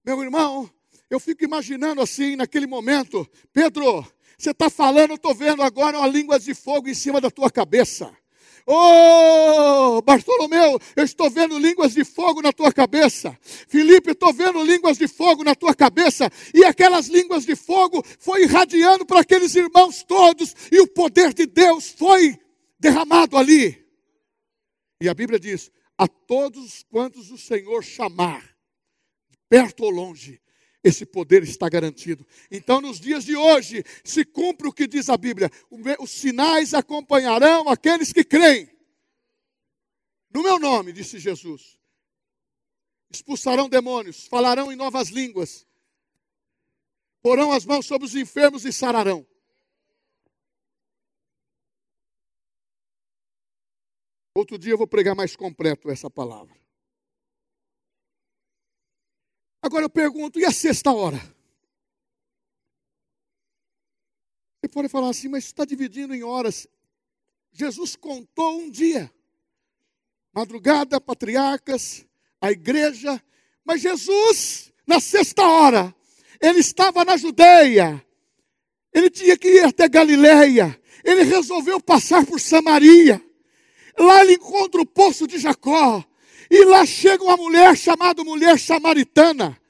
Meu 0.04 0.20
irmão, 0.22 0.70
eu 1.08 1.18
fico 1.18 1.44
imaginando 1.44 2.02
assim, 2.02 2.36
naquele 2.36 2.66
momento, 2.66 3.26
Pedro, 3.52 4.04
você 4.36 4.50
está 4.50 4.68
falando, 4.68 5.14
estou 5.14 5.34
vendo 5.34 5.62
agora 5.62 5.98
uma 5.98 6.06
língua 6.06 6.38
de 6.38 6.54
fogo 6.54 6.88
em 6.88 6.94
cima 6.94 7.20
da 7.20 7.30
tua 7.30 7.50
cabeça. 7.50 8.14
Oh, 8.70 10.02
Bartolomeu, 10.02 10.78
eu 10.94 11.02
estou 11.02 11.30
vendo 11.30 11.58
línguas 11.58 11.94
de 11.94 12.04
fogo 12.04 12.42
na 12.42 12.52
tua 12.52 12.70
cabeça. 12.70 13.34
Felipe, 13.40 14.10
estou 14.10 14.30
vendo 14.30 14.62
línguas 14.62 14.98
de 14.98 15.08
fogo 15.08 15.42
na 15.42 15.54
tua 15.54 15.74
cabeça. 15.74 16.30
E 16.52 16.66
aquelas 16.66 17.06
línguas 17.06 17.46
de 17.46 17.56
fogo 17.56 18.04
foi 18.18 18.42
irradiando 18.42 19.06
para 19.06 19.20
aqueles 19.20 19.54
irmãos 19.54 20.02
todos. 20.02 20.54
E 20.70 20.82
o 20.82 20.86
poder 20.86 21.32
de 21.32 21.46
Deus 21.46 21.88
foi 21.88 22.38
derramado 22.78 23.38
ali. 23.38 23.82
E 25.00 25.08
a 25.08 25.14
Bíblia 25.14 25.40
diz: 25.40 25.72
a 25.96 26.06
todos 26.06 26.84
quantos 26.90 27.30
o 27.30 27.38
Senhor 27.38 27.82
chamar, 27.82 28.54
perto 29.48 29.84
ou 29.84 29.90
longe, 29.90 30.42
esse 30.82 31.04
poder 31.04 31.42
está 31.42 31.68
garantido. 31.68 32.26
Então, 32.50 32.80
nos 32.80 33.00
dias 33.00 33.24
de 33.24 33.36
hoje, 33.36 33.84
se 34.04 34.24
cumpre 34.24 34.68
o 34.68 34.72
que 34.72 34.86
diz 34.86 35.08
a 35.08 35.16
Bíblia: 35.16 35.50
os 35.98 36.10
sinais 36.10 36.74
acompanharão 36.74 37.68
aqueles 37.68 38.12
que 38.12 38.24
creem. 38.24 38.70
No 40.30 40.42
meu 40.42 40.58
nome, 40.58 40.92
disse 40.92 41.18
Jesus. 41.18 41.78
Expulsarão 43.10 43.68
demônios, 43.68 44.26
falarão 44.26 44.70
em 44.70 44.76
novas 44.76 45.08
línguas, 45.08 45.66
porão 47.22 47.50
as 47.52 47.64
mãos 47.64 47.86
sobre 47.86 48.06
os 48.06 48.14
enfermos 48.14 48.64
e 48.66 48.72
sararão. 48.72 49.26
Outro 54.34 54.58
dia 54.58 54.72
eu 54.72 54.78
vou 54.78 54.86
pregar 54.86 55.16
mais 55.16 55.34
completo 55.34 55.90
essa 55.90 56.08
palavra. 56.08 56.54
Agora 59.68 59.84
eu 59.84 59.90
pergunto, 59.90 60.40
e 60.40 60.46
a 60.46 60.50
sexta 60.50 60.90
hora? 60.90 61.18
Você 64.56 64.68
pode 64.72 64.88
falar 64.88 65.10
assim, 65.10 65.28
mas 65.28 65.44
está 65.44 65.66
dividindo 65.66 66.14
em 66.14 66.22
horas. 66.22 66.66
Jesus 67.52 67.94
contou 67.94 68.60
um 68.60 68.70
dia. 68.70 69.12
Madrugada, 70.32 70.98
patriarcas, 70.98 72.06
a 72.40 72.50
igreja. 72.50 73.22
Mas 73.62 73.82
Jesus, 73.82 74.72
na 74.86 75.00
sexta 75.00 75.46
hora, 75.46 75.94
ele 76.40 76.60
estava 76.60 77.04
na 77.04 77.18
Judeia. 77.18 78.02
Ele 78.90 79.10
tinha 79.10 79.36
que 79.36 79.48
ir 79.48 79.64
até 79.66 79.86
Galiléia. 79.86 80.80
Ele 81.04 81.24
resolveu 81.24 81.78
passar 81.78 82.24
por 82.24 82.40
Samaria. 82.40 83.22
Lá 83.98 84.22
ele 84.22 84.36
encontra 84.36 84.80
o 84.80 84.86
poço 84.86 85.26
de 85.26 85.38
Jacó. 85.38 86.07
E 86.50 86.64
lá 86.64 86.86
chega 86.86 87.22
uma 87.22 87.36
mulher 87.36 87.76
chamada 87.76 88.24
mulher 88.24 88.58
samaritana. 88.58 89.60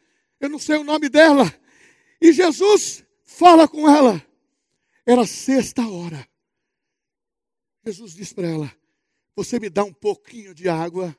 Eu 0.40 0.48
não 0.48 0.58
sei 0.58 0.76
o 0.76 0.84
nome 0.84 1.08
dela. 1.08 1.44
E 2.20 2.32
Jesus 2.32 3.04
fala 3.24 3.66
com 3.66 3.88
ela. 3.88 4.24
Era 5.04 5.26
sexta 5.26 5.86
hora. 5.86 6.28
Jesus 7.84 8.14
diz 8.14 8.32
para 8.32 8.46
ela: 8.46 8.76
Você 9.34 9.58
me 9.58 9.68
dá 9.68 9.82
um 9.84 9.92
pouquinho 9.92 10.54
de 10.54 10.68
água? 10.68 11.16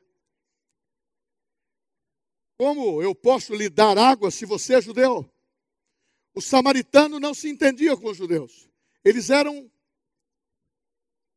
Como 2.57 3.01
eu 3.01 3.15
posso 3.15 3.55
lhe 3.55 3.69
dar 3.69 3.97
água 3.97 4.29
se 4.29 4.45
você 4.45 4.75
é 4.75 4.81
judeu? 4.81 5.29
O 6.33 6.41
samaritano 6.41 7.19
não 7.19 7.33
se 7.33 7.49
entendia 7.49 7.97
com 7.97 8.09
os 8.09 8.17
judeus. 8.17 8.69
Eles 9.03 9.29
eram 9.29 9.71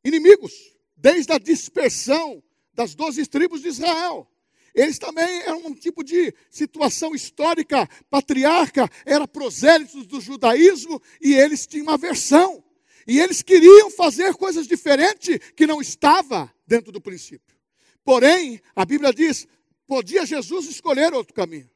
inimigos, 0.04 0.52
desde 0.96 1.32
a 1.32 1.38
dispersão 1.38 2.42
das 2.72 2.94
doze 2.94 3.26
tribos 3.26 3.62
de 3.62 3.68
Israel. 3.68 4.28
Eles 4.74 4.98
também 4.98 5.42
eram 5.42 5.66
um 5.66 5.74
tipo 5.74 6.02
de 6.02 6.34
situação 6.50 7.14
histórica, 7.14 7.86
patriarca, 8.08 8.88
era 9.04 9.28
prosélitos 9.28 10.06
do 10.06 10.20
judaísmo 10.20 11.00
e 11.20 11.34
eles 11.34 11.66
tinham 11.66 11.84
uma 11.84 11.98
versão. 11.98 12.64
E 13.06 13.20
eles 13.20 13.42
queriam 13.42 13.90
fazer 13.90 14.34
coisas 14.34 14.66
diferentes 14.66 15.38
que 15.54 15.66
não 15.66 15.80
estava 15.80 16.52
dentro 16.66 16.90
do 16.90 17.00
princípio. 17.00 17.56
Porém, 18.04 18.60
a 18.74 18.84
Bíblia 18.84 19.12
diz, 19.12 19.46
podia 19.86 20.24
Jesus 20.24 20.66
escolher 20.66 21.12
outro 21.12 21.34
caminho, 21.34 21.70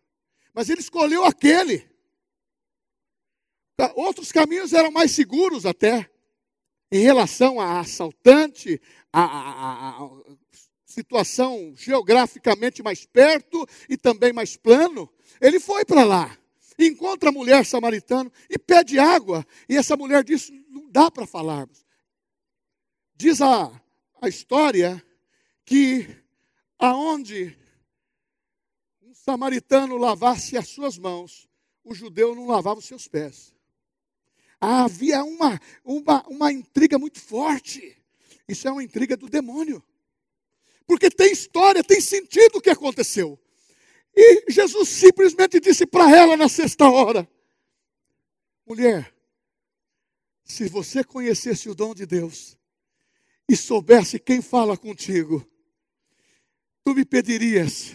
mas 0.55 0.71
ele 0.71 0.81
escolheu 0.81 1.25
aquele. 1.25 1.87
Outros 3.95 4.33
caminhos 4.33 4.73
eram 4.73 4.91
mais 4.91 5.11
seguros 5.11 5.67
até, 5.67 6.11
em 6.91 7.01
relação 7.01 7.61
a 7.61 7.81
assaltante, 7.81 8.81
a, 9.13 9.23
a, 9.23 9.91
a, 9.91 10.09
situação 10.97 11.75
geograficamente 11.77 12.83
mais 12.83 13.05
perto 13.05 13.69
e 13.89 13.99
também 13.99 14.33
mais 14.33 14.57
plano, 14.57 15.11
ele 15.41 15.61
foi 15.61 15.85
para 15.85 16.05
lá. 16.05 16.39
Encontra 16.79 17.29
a 17.29 17.33
mulher 17.33 17.67
samaritana 17.67 18.33
e 18.49 18.59
pede 18.59 18.99
água. 18.99 19.47
E 19.69 19.77
essa 19.77 19.97
mulher 19.97 20.25
diz: 20.25 20.51
não 20.69 20.91
dá 20.91 21.11
para 21.11 21.27
falarmos. 21.27 21.85
Diz 23.15 23.41
a, 23.43 23.71
a 24.21 24.29
história 24.29 25.03
que 25.65 26.09
aonde 26.79 27.59
um 29.03 29.15
samaritano 29.15 29.97
lavasse 29.97 30.57
as 30.57 30.69
suas 30.69 30.99
mãos, 30.99 31.49
o 31.85 31.95
judeu 31.95 32.35
não 32.35 32.47
lavava 32.47 32.79
os 32.79 32.87
seus 32.87 33.07
pés. 33.07 33.55
Havia 34.59 35.23
uma, 35.25 35.61
uma, 35.85 36.27
uma 36.27 36.53
intriga 36.53 36.99
muito 36.99 37.21
forte. 37.21 37.97
Isso 38.49 38.67
é 38.67 38.73
uma 38.73 38.83
intriga 38.83 39.17
do 39.17 39.29
demônio 39.29 39.83
porque 40.87 41.11
tem 41.11 41.33
história, 41.33 41.83
tem 41.83 42.01
sentido 42.01 42.57
o 42.57 42.61
que 42.61 42.71
aconteceu. 42.71 43.39
E 44.15 44.51
Jesus 44.51 44.89
simplesmente 44.89 45.61
disse 45.61 45.85
para 45.85 46.11
ela 46.11 46.37
na 46.37 46.49
sexta 46.49 46.89
hora: 46.89 47.29
Mulher, 48.67 49.13
se 50.45 50.69
você 50.69 51.05
conhecesse 51.05 51.69
o 51.69 51.75
dom 51.75 51.95
de 51.95 52.07
Deus 52.07 52.57
e 53.49 53.57
soubesse 53.57 54.19
quem 54.19 54.41
fala 54.41 54.77
contigo, 54.77 55.47
tu 56.85 56.95
me 56.95 57.05
pedirias 57.05 57.95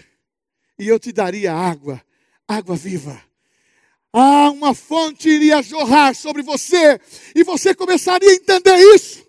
e 0.77 0.87
eu 0.87 0.99
te 0.99 1.11
daria 1.11 1.53
água, 1.53 2.03
água 2.47 2.75
viva. 2.75 3.23
Ah, 4.13 4.51
uma 4.51 4.75
fonte 4.75 5.29
iria 5.29 5.61
jorrar 5.61 6.13
sobre 6.13 6.41
você 6.41 6.99
e 7.33 7.43
você 7.43 7.73
começaria 7.73 8.29
a 8.29 8.33
entender 8.33 8.77
isso. 8.93 9.25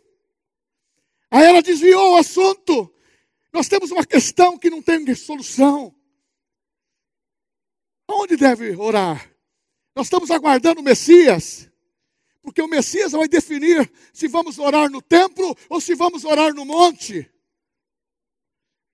Aí 1.30 1.44
ela 1.44 1.62
desviou 1.62 2.12
o 2.12 2.16
assunto 2.16 2.91
nós 3.52 3.68
temos 3.68 3.90
uma 3.90 4.04
questão 4.04 4.58
que 4.58 4.70
não 4.70 4.80
tem 4.80 5.14
solução. 5.14 5.94
Onde 8.08 8.36
deve 8.36 8.74
orar? 8.76 9.30
Nós 9.94 10.06
estamos 10.06 10.30
aguardando 10.30 10.80
o 10.80 10.84
Messias, 10.84 11.70
porque 12.40 12.62
o 12.62 12.68
Messias 12.68 13.12
vai 13.12 13.28
definir 13.28 13.92
se 14.12 14.26
vamos 14.26 14.58
orar 14.58 14.90
no 14.90 15.02
templo 15.02 15.56
ou 15.68 15.80
se 15.80 15.94
vamos 15.94 16.24
orar 16.24 16.54
no 16.54 16.64
monte. 16.64 17.30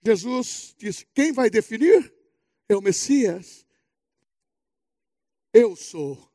Jesus 0.04 0.74
disse: 0.76 1.06
quem 1.14 1.32
vai 1.32 1.48
definir? 1.48 2.12
É 2.68 2.76
o 2.76 2.82
Messias. 2.82 3.66
Eu 5.52 5.74
sou. 5.74 6.30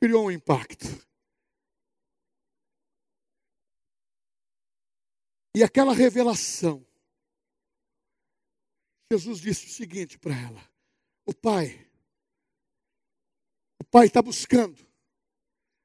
Criou 0.00 0.26
um 0.26 0.30
impacto. 0.30 0.86
E 5.54 5.62
aquela 5.62 5.94
revelação, 5.94 6.84
Jesus 9.10 9.40
disse 9.40 9.66
o 9.66 9.70
seguinte 9.70 10.18
para 10.18 10.34
ela: 10.34 10.68
O 11.24 11.32
Pai, 11.32 11.86
o 13.80 13.84
Pai 13.84 14.06
está 14.06 14.20
buscando 14.20 14.84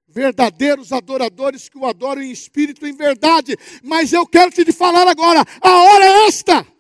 verdadeiros 0.08 0.92
adoradores 0.92 1.70
que 1.70 1.78
o 1.78 1.86
adoram 1.86 2.22
em 2.22 2.32
espírito 2.32 2.86
e 2.86 2.90
em 2.90 2.96
verdade. 2.96 3.56
Mas 3.84 4.12
eu 4.12 4.26
quero 4.26 4.52
te 4.52 4.72
falar 4.72 5.08
agora: 5.08 5.46
a 5.62 5.84
hora 5.84 6.06
é 6.06 6.28
esta. 6.28 6.79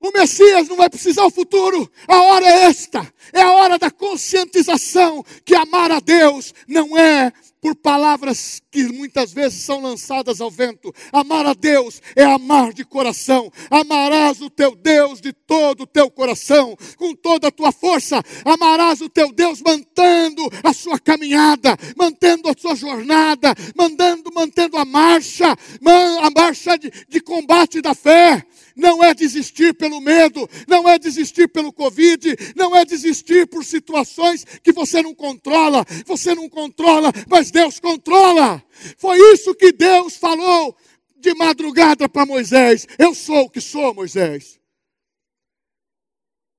O 0.00 0.12
Messias 0.12 0.68
não 0.68 0.76
vai 0.76 0.90
precisar 0.90 1.24
o 1.24 1.30
futuro, 1.30 1.90
a 2.06 2.22
hora 2.22 2.46
é 2.46 2.64
esta. 2.64 3.10
É 3.32 3.40
a 3.40 3.52
hora 3.52 3.78
da 3.78 3.90
conscientização 3.90 5.24
que 5.44 5.54
amar 5.54 5.90
a 5.90 6.00
Deus 6.00 6.52
não 6.68 6.96
é 6.96 7.32
por 7.60 7.74
palavras 7.74 8.62
que 8.70 8.84
muitas 8.84 9.32
vezes 9.32 9.62
são 9.62 9.80
lançadas 9.80 10.40
ao 10.40 10.50
vento. 10.50 10.94
Amar 11.12 11.46
a 11.46 11.54
Deus 11.54 12.00
é 12.14 12.22
amar 12.22 12.72
de 12.72 12.84
coração. 12.84 13.50
Amarás 13.70 14.40
o 14.40 14.50
teu 14.50 14.76
Deus 14.76 15.20
de 15.20 15.32
todo 15.32 15.82
o 15.82 15.86
teu 15.86 16.10
coração, 16.10 16.76
com 16.96 17.14
toda 17.14 17.48
a 17.48 17.50
tua 17.50 17.72
força. 17.72 18.22
Amarás 18.44 19.00
o 19.00 19.08
teu 19.08 19.32
Deus 19.32 19.60
mantendo 19.62 20.48
a 20.62 20.72
sua 20.72 20.98
caminhada, 21.00 21.76
mantendo 21.96 22.48
a 22.48 22.54
sua 22.56 22.76
jornada, 22.76 23.54
mandando, 23.74 24.30
mantendo 24.32 24.76
a 24.76 24.84
marcha, 24.84 25.50
a 25.50 26.30
marcha 26.30 26.78
de, 26.78 26.92
de 27.08 27.20
combate 27.20 27.80
da 27.80 27.94
fé 27.94 28.46
não 28.76 29.02
é 29.02 29.14
desistir 29.14 29.74
pelo 29.74 30.00
medo, 30.00 30.48
não 30.68 30.88
é 30.88 30.98
desistir 30.98 31.48
pelo 31.48 31.72
Covid, 31.72 32.36
não 32.54 32.76
é 32.76 32.84
desistir 32.84 33.46
por 33.46 33.64
situações 33.64 34.44
que 34.62 34.70
você 34.70 35.00
não 35.00 35.14
controla, 35.14 35.84
você 36.04 36.34
não 36.34 36.48
controla, 36.48 37.10
mas 37.28 37.50
Deus 37.50 37.80
controla. 37.80 38.62
Foi 38.98 39.16
isso 39.32 39.54
que 39.54 39.72
Deus 39.72 40.16
falou 40.16 40.76
de 41.16 41.34
madrugada 41.34 42.08
para 42.08 42.26
Moisés: 42.26 42.86
Eu 42.98 43.14
sou 43.14 43.44
o 43.46 43.50
que 43.50 43.60
sou, 43.60 43.94
Moisés. 43.94 44.60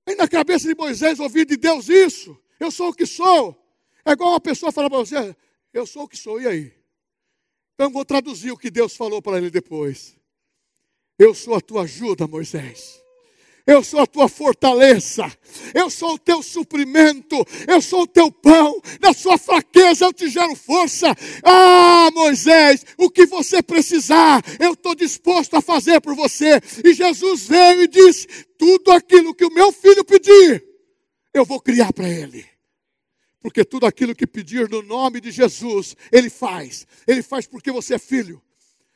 E 0.08 0.16
na 0.16 0.28
cabeça 0.28 0.68
de 0.68 0.76
Moisés 0.76 1.20
ouvir 1.20 1.46
de 1.46 1.58
Deus 1.58 1.88
isso, 1.88 2.38
eu 2.60 2.72
sou 2.72 2.90
o 2.90 2.94
que 2.94 3.06
sou. 3.06 3.56
É 4.04 4.14
igual 4.14 4.32
uma 4.32 4.42
pessoa 4.42 4.72
falar 4.72 4.90
para 4.90 5.00
você: 5.00 5.36
Eu 5.72 5.86
sou 5.86 6.04
o 6.04 6.08
que 6.08 6.18
sou, 6.18 6.42
e 6.42 6.48
aí? 6.48 6.74
Então 7.76 7.92
vou 7.92 8.04
traduzir 8.04 8.52
o 8.52 8.58
que 8.58 8.72
Deus 8.72 8.96
falou 8.96 9.22
para 9.22 9.38
ele 9.38 9.52
depois. 9.52 10.17
Eu 11.18 11.34
sou 11.34 11.56
a 11.56 11.62
tua 11.62 11.84
ajuda, 11.84 12.28
Moisés. 12.28 13.02
Eu 13.68 13.84
sou 13.84 14.00
a 14.00 14.08
tua 14.08 14.30
fortaleza, 14.30 15.30
eu 15.76 15.90
sou 15.90 16.14
o 16.14 16.18
teu 16.18 16.42
suprimento, 16.42 17.36
eu 17.68 17.82
sou 17.82 18.04
o 18.04 18.08
teu 18.08 18.32
pão, 18.32 18.82
na 19.02 19.12
sua 19.14 19.38
fraqueza 19.38 20.06
eu 20.06 20.14
te 20.14 20.30
gero 20.30 20.56
força. 20.56 21.14
Ah, 21.44 22.10
Moisés, 22.14 22.86
o 22.98 23.10
que 23.10 23.26
você 23.26 23.62
precisar, 23.62 24.42
eu 24.58 24.72
estou 24.72 24.96
disposto 24.96 25.54
a 25.58 25.62
fazer 25.62 26.00
por 26.00 26.16
você. 26.16 26.62
E 26.82 26.94
Jesus 26.94 27.46
veio 27.46 27.82
e 27.82 27.88
disse: 27.90 28.26
tudo 28.58 28.90
aquilo 28.90 29.36
que 29.36 29.44
o 29.44 29.54
meu 29.54 29.74
filho 29.74 30.06
pedir, 30.06 30.64
eu 31.34 31.44
vou 31.44 31.60
criar 31.60 31.92
para 31.92 32.08
ele. 32.08 32.46
Porque 33.42 33.66
tudo 33.66 33.86
aquilo 33.86 34.16
que 34.16 34.26
pedir 34.26 34.70
no 34.70 34.82
nome 34.82 35.20
de 35.20 35.30
Jesus, 35.30 35.94
ele 36.10 36.30
faz. 36.30 36.88
Ele 37.06 37.22
faz 37.22 37.46
porque 37.46 37.70
você 37.70 37.96
é 37.96 38.00
filho. 38.00 38.42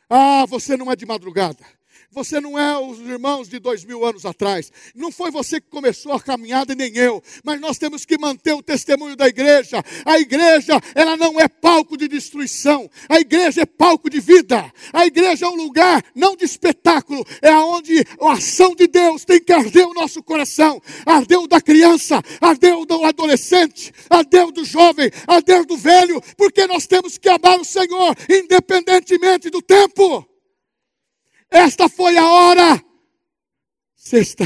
Ah, 0.09 0.45
você 0.45 0.77
não 0.77 0.89
é 0.89 0.95
de 0.95 1.05
madrugada. 1.05 1.80
Você 2.13 2.41
não 2.41 2.59
é 2.59 2.77
os 2.77 2.99
irmãos 2.99 3.47
de 3.47 3.57
dois 3.57 3.85
mil 3.85 4.05
anos 4.05 4.25
atrás. 4.25 4.69
Não 4.93 5.13
foi 5.13 5.31
você 5.31 5.61
que 5.61 5.69
começou 5.69 6.11
a 6.11 6.19
caminhada, 6.19 6.75
nem 6.75 6.93
eu. 6.97 7.23
Mas 7.41 7.61
nós 7.61 7.77
temos 7.77 8.03
que 8.03 8.17
manter 8.17 8.51
o 8.53 8.61
testemunho 8.61 9.15
da 9.15 9.29
igreja. 9.29 9.81
A 10.05 10.19
igreja, 10.19 10.77
ela 10.93 11.15
não 11.15 11.39
é 11.39 11.47
palco 11.47 11.95
de 11.95 12.09
destruição. 12.09 12.89
A 13.07 13.17
igreja 13.17 13.61
é 13.61 13.65
palco 13.65 14.09
de 14.09 14.19
vida. 14.19 14.73
A 14.91 15.05
igreja 15.05 15.45
é 15.45 15.49
um 15.49 15.55
lugar 15.55 16.03
não 16.13 16.35
de 16.35 16.43
espetáculo. 16.43 17.25
É 17.41 17.53
onde 17.53 18.05
a 18.19 18.33
ação 18.33 18.75
de 18.75 18.87
Deus 18.87 19.23
tem 19.23 19.39
que 19.39 19.53
arder 19.53 19.87
o 19.87 19.93
nosso 19.93 20.21
coração. 20.21 20.81
Ardeu 21.05 21.47
da 21.47 21.61
criança, 21.61 22.21
ardeu 22.41 22.85
do 22.85 23.05
adolescente, 23.05 23.93
ardeu 24.09 24.51
do 24.51 24.65
jovem, 24.65 25.09
ardeu 25.25 25.65
do 25.65 25.77
velho. 25.77 26.21
Porque 26.35 26.67
nós 26.67 26.85
temos 26.85 27.17
que 27.17 27.29
amar 27.29 27.57
o 27.57 27.63
Senhor, 27.63 28.17
independentemente 28.29 29.49
do 29.49 29.61
tempo. 29.61 30.30
Esta 31.51 31.89
foi 31.89 32.17
a 32.17 32.25
hora. 32.25 32.83
Sexta. 33.93 34.45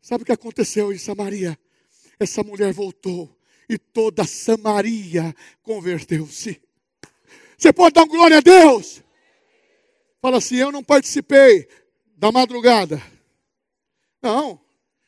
Sabe 0.00 0.24
o 0.24 0.26
que 0.26 0.32
aconteceu 0.32 0.92
em 0.92 0.98
Samaria? 0.98 1.56
Essa 2.18 2.42
mulher 2.42 2.72
voltou 2.72 3.38
e 3.68 3.78
toda 3.78 4.24
Samaria 4.24 5.34
converteu-se. 5.62 6.60
Você 7.56 7.72
pode 7.72 7.94
dar 7.94 8.06
glória 8.06 8.38
a 8.38 8.40
Deus? 8.40 9.00
Fala 10.20 10.38
assim: 10.38 10.56
Eu 10.56 10.72
não 10.72 10.82
participei 10.82 11.68
da 12.16 12.32
madrugada. 12.32 13.00
Não, 14.20 14.60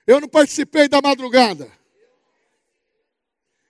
eu 0.06 0.20
não 0.20 0.28
participei 0.28 0.88
da 0.88 1.02
madrugada. 1.02 1.70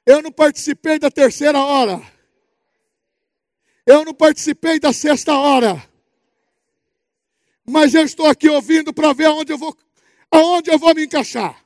Eu 0.05 0.21
não 0.21 0.31
participei 0.31 0.99
da 0.99 1.11
terceira 1.11 1.59
hora. 1.59 2.03
Eu 3.87 4.05
não 4.05 4.13
participei 4.13 4.79
da 4.79 4.93
sexta 4.93 5.35
hora 5.35 5.94
mas 7.67 7.95
eu 7.95 8.05
estou 8.05 8.27
aqui 8.27 8.49
ouvindo 8.49 8.93
para 8.93 9.13
ver 9.13 9.27
aonde 9.27 9.53
eu 9.53 9.59
vou, 9.59 9.77
aonde 10.31 10.71
eu 10.71 10.79
vou 10.79 10.95
me 10.95 11.05
encaixar. 11.05 11.65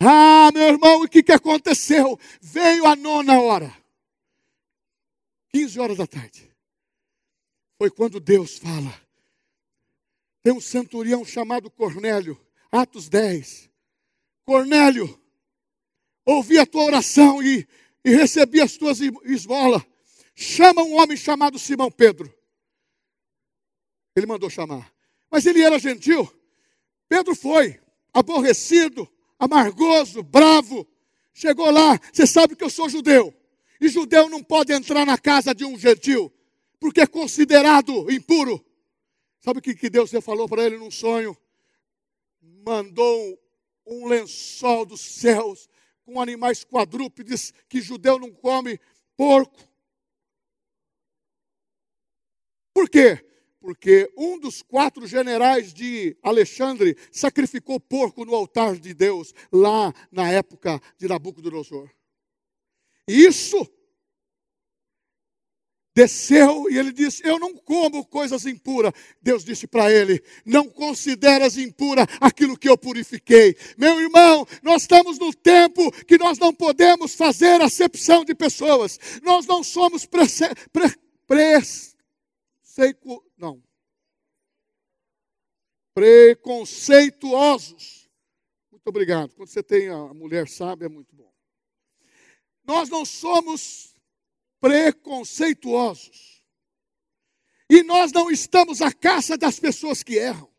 Ah, 0.00 0.50
meu 0.52 0.68
irmão, 0.68 1.02
o 1.02 1.08
que, 1.08 1.22
que 1.22 1.32
aconteceu? 1.32 2.18
Veio 2.40 2.86
a 2.86 2.94
nona 2.94 3.40
hora, 3.40 3.74
15 5.52 5.80
horas 5.80 5.96
da 5.96 6.06
tarde. 6.06 6.54
Foi 7.78 7.90
quando 7.90 8.20
Deus 8.20 8.58
fala. 8.58 8.94
Tem 10.42 10.52
um 10.52 10.60
centurião 10.60 11.24
chamado 11.24 11.70
Cornélio, 11.70 12.40
Atos 12.70 13.08
10. 13.08 13.68
Cornélio, 14.44 15.20
ouvi 16.24 16.58
a 16.58 16.66
tua 16.66 16.84
oração 16.84 17.42
e, 17.42 17.66
e 18.04 18.14
recebi 18.14 18.60
as 18.60 18.76
tuas 18.76 19.00
esmolas 19.24 19.82
chama 20.36 20.82
um 20.82 21.00
homem 21.00 21.16
chamado 21.16 21.58
Simão 21.58 21.90
Pedro. 21.90 22.32
Ele 24.14 24.26
mandou 24.26 24.50
chamar. 24.50 24.92
Mas 25.30 25.46
ele 25.46 25.62
era 25.62 25.78
gentil. 25.78 26.30
Pedro 27.08 27.34
foi, 27.34 27.80
aborrecido, 28.12 29.08
amargoso, 29.38 30.22
bravo. 30.22 30.86
Chegou 31.32 31.70
lá, 31.70 31.98
você 32.12 32.26
sabe 32.26 32.54
que 32.54 32.62
eu 32.62 32.70
sou 32.70 32.88
judeu. 32.88 33.34
E 33.80 33.88
judeu 33.88 34.28
não 34.28 34.42
pode 34.42 34.72
entrar 34.72 35.04
na 35.04 35.18
casa 35.18 35.54
de 35.54 35.64
um 35.64 35.78
gentil, 35.78 36.32
porque 36.78 37.00
é 37.00 37.06
considerado 37.06 38.10
impuro. 38.10 38.64
Sabe 39.40 39.58
o 39.58 39.62
que, 39.62 39.74
que 39.74 39.90
Deus 39.90 40.10
falou 40.22 40.48
para 40.48 40.64
ele 40.64 40.78
num 40.78 40.90
sonho? 40.90 41.36
Mandou 42.40 43.38
um 43.86 44.06
lençol 44.06 44.84
dos 44.84 45.00
céus 45.00 45.68
com 46.04 46.20
animais 46.20 46.64
quadrúpedes 46.64 47.52
que 47.68 47.80
judeu 47.80 48.18
não 48.18 48.32
come 48.32 48.80
porco, 49.16 49.60
Por 52.76 52.90
quê? 52.90 53.24
Porque 53.58 54.12
um 54.18 54.38
dos 54.38 54.60
quatro 54.60 55.06
generais 55.06 55.72
de 55.72 56.14
Alexandre 56.22 56.94
sacrificou 57.10 57.80
porco 57.80 58.22
no 58.22 58.34
altar 58.34 58.76
de 58.76 58.92
Deus, 58.92 59.32
lá 59.50 59.94
na 60.12 60.30
época 60.30 60.78
de 60.98 61.08
Nabucodonosor. 61.08 61.88
Isso 63.08 63.66
desceu 65.94 66.70
e 66.70 66.76
ele 66.76 66.92
disse: 66.92 67.26
Eu 67.26 67.38
não 67.38 67.54
como 67.54 68.04
coisas 68.04 68.44
impuras. 68.44 68.92
Deus 69.22 69.42
disse 69.42 69.66
para 69.66 69.90
ele: 69.90 70.22
Não 70.44 70.68
consideras 70.68 71.56
impura 71.56 72.06
aquilo 72.20 72.58
que 72.58 72.68
eu 72.68 72.76
purifiquei. 72.76 73.56
Meu 73.78 73.98
irmão, 73.98 74.46
nós 74.62 74.82
estamos 74.82 75.18
no 75.18 75.32
tempo 75.32 75.90
que 76.04 76.18
nós 76.18 76.38
não 76.38 76.52
podemos 76.52 77.14
fazer 77.14 77.58
acepção 77.62 78.22
de 78.22 78.34
pessoas, 78.34 79.00
nós 79.22 79.46
não 79.46 79.64
somos 79.64 80.04
pre, 80.04 80.26
pre, 80.70 80.94
pre 81.26 81.95
Seco, 82.76 83.24
não. 83.38 83.62
Preconceituosos. 85.94 88.10
Muito 88.70 88.86
obrigado. 88.86 89.34
Quando 89.34 89.48
você 89.48 89.62
tem 89.62 89.88
a 89.88 90.12
mulher 90.12 90.46
sábia, 90.46 90.84
é 90.84 90.90
muito 90.90 91.16
bom. 91.16 91.32
Nós 92.62 92.90
não 92.90 93.06
somos 93.06 93.94
preconceituosos. 94.60 96.44
E 97.70 97.82
nós 97.82 98.12
não 98.12 98.30
estamos 98.30 98.82
à 98.82 98.92
caça 98.92 99.38
das 99.38 99.58
pessoas 99.58 100.02
que 100.02 100.16
erram. 100.16 100.54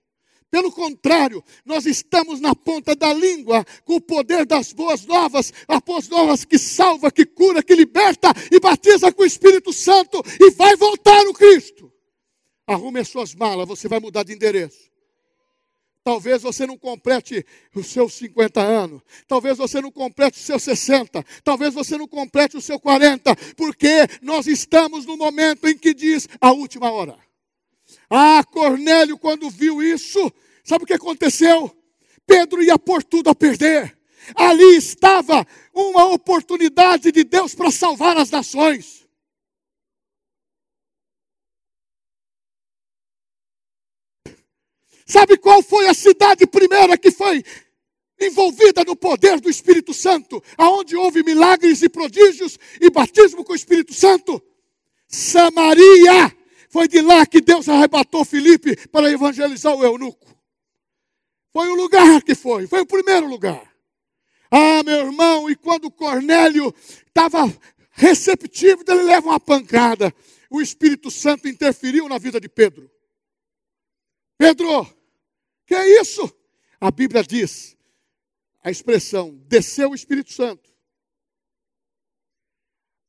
Pelo 0.50 0.72
contrário, 0.72 1.44
nós 1.64 1.86
estamos 1.86 2.40
na 2.40 2.56
ponta 2.56 2.96
da 2.96 3.14
língua 3.14 3.64
com 3.86 3.98
o 3.98 4.02
poder 4.02 4.44
das 4.44 4.74
boas 4.74 5.06
novas, 5.06 5.54
as 5.68 5.82
boas 5.82 6.10
novas 6.10 6.44
que 6.44 6.58
salva, 6.58 7.12
que 7.12 7.28
cura, 7.28 7.62
que 7.62 7.76
liberta 7.76 8.30
e 8.52 8.60
batiza 8.60 9.14
com 9.14 9.22
o 9.22 9.26
Espírito 9.26 9.72
Santo 9.72 10.20
e 10.42 10.50
vai 10.50 10.76
voltar 10.76 11.28
o 11.28 11.34
Cristo. 11.34 11.94
Arrume 12.68 13.00
as 13.00 13.08
suas 13.08 13.34
malas, 13.34 13.66
você 13.66 13.88
vai 13.88 14.00
mudar 14.00 14.24
de 14.24 14.34
endereço. 14.34 14.92
Talvez 16.04 16.42
você 16.42 16.66
não 16.66 16.78
complete 16.78 17.46
os 17.76 17.88
seus 17.88 18.14
50 18.14 18.62
anos. 18.62 19.02
Talvez 19.28 19.58
você 19.58 19.82
não 19.82 19.92
complete 19.92 20.36
os 20.36 20.46
seus 20.46 20.64
60. 20.64 21.22
Talvez 21.44 21.74
você 21.74 21.98
não 21.98 22.08
complete 22.08 22.56
os 22.56 22.64
seus 22.64 22.80
40. 22.80 23.36
Porque 23.58 24.08
nós 24.22 24.48
estamos 24.48 25.06
no 25.06 25.18
momento 25.18 25.68
em 25.68 25.78
que 25.78 25.94
diz 25.94 26.28
a 26.40 26.52
última 26.52 26.92
hora. 26.92 27.18
Ah, 28.10 28.42
Cornélio, 28.50 29.18
quando 29.18 29.50
viu 29.50 29.82
isso, 29.82 30.32
sabe 30.64 30.86
o 30.86 30.88
que 30.88 30.94
aconteceu? 30.94 31.76
Pedro 32.26 32.64
ia 32.64 32.80
pôr 32.80 33.04
tudo 33.04 33.30
a 33.30 33.36
perder. 33.36 33.98
Ali 34.36 34.76
estava 34.78 35.46
uma 35.74 36.06
oportunidade 36.06 37.12
de 37.12 37.24
Deus 37.24 37.56
para 37.56 37.72
salvar 37.72 38.18
as 38.18 38.30
nações. 38.30 39.07
Sabe 45.08 45.38
qual 45.38 45.64
foi 45.64 45.88
a 45.88 45.94
cidade 45.94 46.46
primeira 46.46 46.98
que 46.98 47.10
foi 47.10 47.42
envolvida 48.20 48.84
no 48.84 48.96
poder 48.96 49.40
do 49.40 49.50
Espírito 49.50 49.94
Santo, 49.94 50.44
aonde 50.58 50.98
houve 50.98 51.24
milagres 51.24 51.82
e 51.82 51.88
prodígios 51.88 52.60
e 52.82 52.90
batismo 52.90 53.46
com 53.46 53.54
o 53.54 53.56
Espírito 53.56 53.94
Santo? 53.94 54.44
Samaria. 55.08 56.36
Foi 56.70 56.90
de 56.90 57.02
lá 57.02 57.26
que 57.26 57.40
Deus 57.40 57.70
arrebatou 57.70 58.26
Filipe 58.26 58.76
para 58.90 59.10
evangelizar 59.10 59.74
o 59.74 59.84
eunuco. 59.84 60.28
Foi 61.54 61.70
o 61.70 61.76
lugar 61.76 62.22
que 62.22 62.36
foi, 62.36 62.68
foi 62.68 62.82
o 62.82 62.86
primeiro 62.86 63.28
lugar. 63.28 63.74
Ah, 64.52 64.84
meu 64.84 65.06
irmão, 65.06 65.50
e 65.50 65.56
quando 65.56 65.90
Cornélio 65.90 66.74
estava 67.08 67.52
receptivo, 67.92 68.84
ele 68.88 69.04
leva 69.04 69.30
uma 69.30 69.40
pancada. 69.40 70.14
O 70.50 70.62
Espírito 70.62 71.10
Santo 71.10 71.48
interferiu 71.48 72.08
na 72.10 72.18
vida 72.18 72.40
de 72.40 72.50
Pedro. 72.50 72.92
Pedro, 74.38 74.88
que 75.68 75.76
é 75.76 76.02
isso? 76.02 76.34
A 76.80 76.90
Bíblia 76.90 77.22
diz, 77.22 77.78
a 78.64 78.72
expressão, 78.72 79.36
desceu 79.48 79.92
o 79.92 79.96
Espírito 79.96 80.32
Santo. 80.32 80.74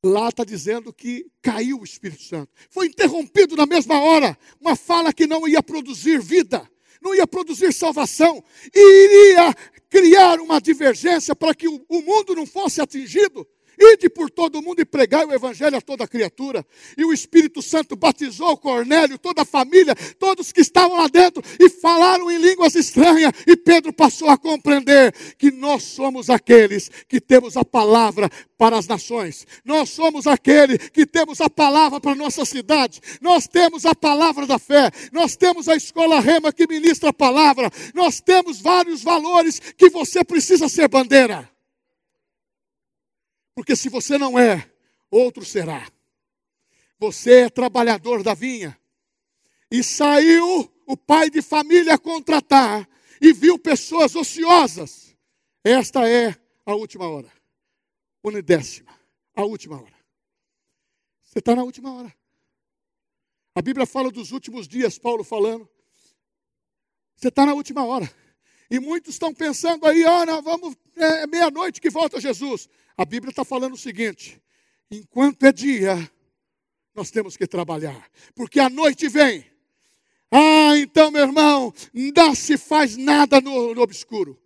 Lá 0.03 0.29
está 0.29 0.43
dizendo 0.43 0.93
que 0.93 1.29
caiu 1.41 1.79
o 1.79 1.83
Espírito 1.83 2.21
Santo. 2.23 2.51
Foi 2.69 2.87
interrompido 2.87 3.55
na 3.55 3.65
mesma 3.65 4.01
hora. 4.01 4.37
Uma 4.59 4.75
fala 4.75 5.13
que 5.13 5.25
não 5.25 5.47
ia 5.47 5.63
produzir 5.63 6.21
vida, 6.21 6.69
não 7.01 7.15
ia 7.15 7.25
produzir 7.25 7.73
salvação, 7.73 8.43
e 8.73 9.05
iria 9.05 9.53
criar 9.89 10.39
uma 10.39 10.59
divergência 10.59 11.35
para 11.35 11.55
que 11.55 11.67
o, 11.67 12.01
mundo 12.01 12.35
não 12.35 12.45
fosse 12.45 12.81
atingido. 12.81 13.47
Ide 13.79 14.09
por 14.09 14.29
todo 14.29 14.61
mundo 14.61 14.81
e 14.81 14.85
pregai 14.85 15.23
o 15.25 15.33
evangelho 15.33 15.77
a 15.77 15.81
toda 15.81 16.05
criatura. 16.05 16.65
E 16.97 17.05
o 17.05 17.13
Espírito 17.13 17.61
Santo 17.61 17.95
batizou 17.95 18.57
Cornélio, 18.57 19.17
toda 19.17 19.43
a 19.43 19.45
família, 19.45 19.95
todos 20.19 20.51
que 20.51 20.59
estavam 20.59 20.97
lá 20.97 21.07
dentro 21.07 21.41
e 21.57 21.69
falaram 21.69 22.29
em 22.29 22.37
línguas 22.37 22.75
estranhas. 22.75 23.31
E 23.47 23.55
Pedro 23.55 23.93
passou 23.93 24.29
a 24.29 24.37
compreender 24.37 25.13
que 25.37 25.49
nós 25.49 25.83
somos 25.83 26.29
aqueles 26.29 26.91
que 27.07 27.21
temos 27.21 27.55
a 27.55 27.63
palavra 27.63 28.29
para 28.57 28.77
as 28.77 28.85
nações. 28.85 29.47
Nós 29.63 29.89
somos 29.89 30.27
aquele 30.27 30.77
que 30.77 31.05
temos 31.05 31.39
a 31.39 31.49
palavra 31.49 32.01
para 32.01 32.11
a 32.11 32.15
nossa 32.15 32.43
cidade. 32.43 32.99
Nós 33.21 33.47
temos 33.47 33.85
a 33.85 33.95
palavra 33.95 34.45
da 34.45 34.59
fé. 34.59 34.91
Nós 35.13 35.37
temos 35.37 35.69
a 35.69 35.75
escola 35.77 36.19
Rema 36.19 36.51
que 36.51 36.67
ministra 36.67 37.11
a 37.11 37.13
palavra. 37.13 37.71
Nós 37.93 38.19
temos 38.19 38.59
vários 38.59 39.01
valores 39.01 39.59
que 39.77 39.89
você 39.89 40.21
precisa 40.21 40.67
ser 40.67 40.89
bandeira. 40.89 41.49
Porque 43.59 43.75
se 43.75 43.89
você 43.89 44.17
não 44.17 44.39
é, 44.39 44.71
outro 45.11 45.43
será. 45.43 45.85
Você 46.97 47.41
é 47.41 47.49
trabalhador 47.49 48.23
da 48.23 48.33
vinha. 48.33 48.79
E 49.69 49.83
saiu 49.83 50.73
o 50.85 50.95
pai 50.95 51.29
de 51.29 51.41
família 51.41 51.97
contratar 51.97 52.89
e 53.19 53.33
viu 53.33 53.59
pessoas 53.59 54.15
ociosas. 54.15 55.13
Esta 55.61 56.09
é 56.09 56.33
a 56.65 56.73
última 56.73 57.09
hora. 57.09 57.29
Unidécima. 58.23 58.97
A 59.35 59.43
última 59.43 59.75
hora. 59.75 59.99
Você 61.21 61.39
está 61.39 61.53
na 61.53 61.63
última 61.63 61.93
hora. 61.93 62.15
A 63.53 63.61
Bíblia 63.61 63.85
fala 63.85 64.09
dos 64.09 64.31
últimos 64.31 64.69
dias, 64.69 64.97
Paulo 64.97 65.25
falando. 65.25 65.69
Você 67.13 67.27
está 67.27 67.45
na 67.45 67.53
última 67.53 67.83
hora. 67.83 68.09
E 68.69 68.79
muitos 68.79 69.15
estão 69.15 69.33
pensando 69.33 69.85
aí, 69.87 70.03
ah, 70.05 70.25
não, 70.25 70.41
vamos, 70.41 70.75
é, 70.95 71.23
é 71.23 71.27
meia-noite 71.27 71.81
que 71.81 71.89
volta 71.89 72.21
Jesus. 72.21 72.69
A 72.95 73.03
Bíblia 73.03 73.31
está 73.31 73.43
falando 73.43 73.73
o 73.73 73.77
seguinte: 73.77 74.39
enquanto 74.91 75.43
é 75.43 75.51
dia, 75.51 76.11
nós 76.93 77.09
temos 77.09 77.35
que 77.35 77.47
trabalhar, 77.47 78.09
porque 78.35 78.59
a 78.59 78.69
noite 78.69 79.07
vem. 79.07 79.45
Ah, 80.31 80.77
então, 80.77 81.09
meu 81.09 81.23
irmão, 81.23 81.73
não 82.15 82.35
se 82.35 82.57
faz 82.57 82.95
nada 82.95 83.41
no, 83.41 83.73
no 83.73 83.81
obscuro. 83.81 84.39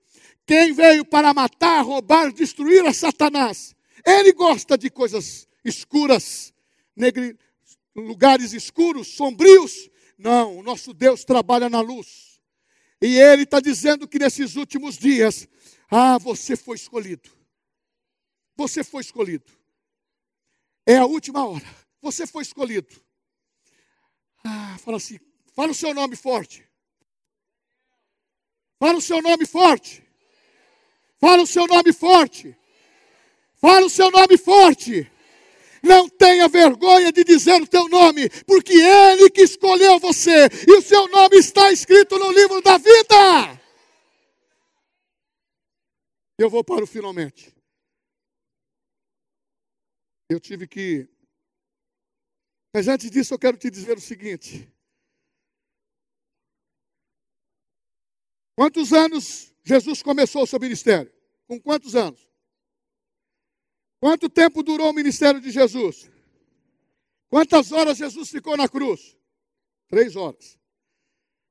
Quem 0.45 0.73
veio 0.73 1.03
para 1.03 1.33
matar, 1.33 1.81
roubar, 1.81 2.31
destruir 2.31 2.85
é 2.85 2.93
Satanás. 2.93 3.75
Ele 4.05 4.33
gosta 4.33 4.77
de 4.77 4.89
coisas 4.89 5.47
escuras, 5.63 6.53
negri, 6.95 7.37
lugares 7.95 8.53
escuros, 8.53 9.07
sombrios. 9.07 9.89
Não, 10.17 10.57
o 10.57 10.63
nosso 10.63 10.93
Deus 10.93 11.23
trabalha 11.23 11.69
na 11.69 11.81
luz. 11.81 12.32
E 13.03 13.19
Ele 13.19 13.43
está 13.43 13.59
dizendo 13.59 14.07
que 14.07 14.17
nesses 14.17 14.55
últimos 14.55 14.97
dias, 14.97 15.45
ah, 15.91 16.17
você 16.17 16.55
foi 16.55 16.77
escolhido. 16.77 17.29
Você 18.55 18.81
foi 18.81 19.01
escolhido. 19.01 19.51
É 20.85 20.95
a 20.95 21.05
última 21.05 21.45
hora. 21.45 21.65
Você 22.01 22.25
foi 22.25 22.43
escolhido. 22.43 22.95
Ah, 24.41 24.77
fala 24.79 24.95
assim, 24.95 25.19
fala 25.53 25.71
o 25.71 25.75
seu 25.75 25.93
nome 25.93 26.15
forte. 26.15 26.65
Fala 28.79 28.97
o 28.99 29.01
seu 29.01 29.21
nome 29.21 29.45
forte. 29.45 30.01
Fala 31.19 31.41
o 31.41 31.47
seu 31.47 31.67
nome 31.67 31.91
forte. 31.91 32.55
Fala 33.55 33.85
o 33.85 33.89
seu 33.89 34.09
nome 34.11 34.37
forte. 34.37 35.11
Não 35.83 36.07
tenha 36.07 36.47
vergonha 36.47 37.11
de 37.11 37.23
dizer 37.23 37.61
o 37.61 37.67
teu 37.67 37.89
nome, 37.89 38.29
porque 38.47 38.73
Ele 38.73 39.29
que 39.29 39.41
escolheu 39.41 39.99
você, 39.99 40.47
e 40.67 40.71
o 40.77 40.81
seu 40.81 41.07
nome 41.09 41.37
está 41.37 41.71
escrito 41.71 42.17
no 42.17 42.31
livro 42.31 42.61
da 42.61 42.77
vida. 42.77 43.61
Eu 46.39 46.49
vou 46.49 46.63
para 46.63 46.83
o 46.83 46.87
finalmente 46.87 47.53
eu 50.33 50.39
tive 50.39 50.67
que. 50.67 51.07
Mas 52.73 52.87
antes 52.87 53.09
disso, 53.09 53.33
eu 53.33 53.39
quero 53.39 53.57
te 53.57 53.69
dizer 53.69 53.97
o 53.97 54.01
seguinte: 54.01 54.69
quantos 58.55 58.91
anos 58.91 59.53
Jesus 59.63 60.01
começou 60.01 60.43
o 60.43 60.47
seu 60.47 60.59
ministério? 60.59 61.13
Com 61.47 61.59
quantos 61.59 61.95
anos? 61.95 62.27
Quanto 64.03 64.27
tempo 64.27 64.61
durou 64.61 64.89
o 64.89 64.93
ministério 64.93 65.39
de 65.39 65.49
Jesus? 65.49 66.11
Quantas 67.29 67.71
horas 67.71 67.97
Jesus 67.97 68.29
ficou 68.29 68.57
na 68.57 68.67
cruz? 68.67 69.15
Três 69.87 70.17
horas. 70.17 70.59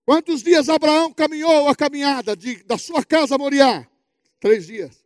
Quantos 0.05 0.43
dias 0.43 0.69
Abraão 0.69 1.15
caminhou 1.15 1.67
a 1.67 1.75
caminhada 1.75 2.37
de, 2.37 2.63
da 2.65 2.77
sua 2.77 3.03
casa 3.03 3.37
a 3.37 3.39
Moriá? 3.39 3.89
Três 4.39 4.67
dias. 4.67 5.03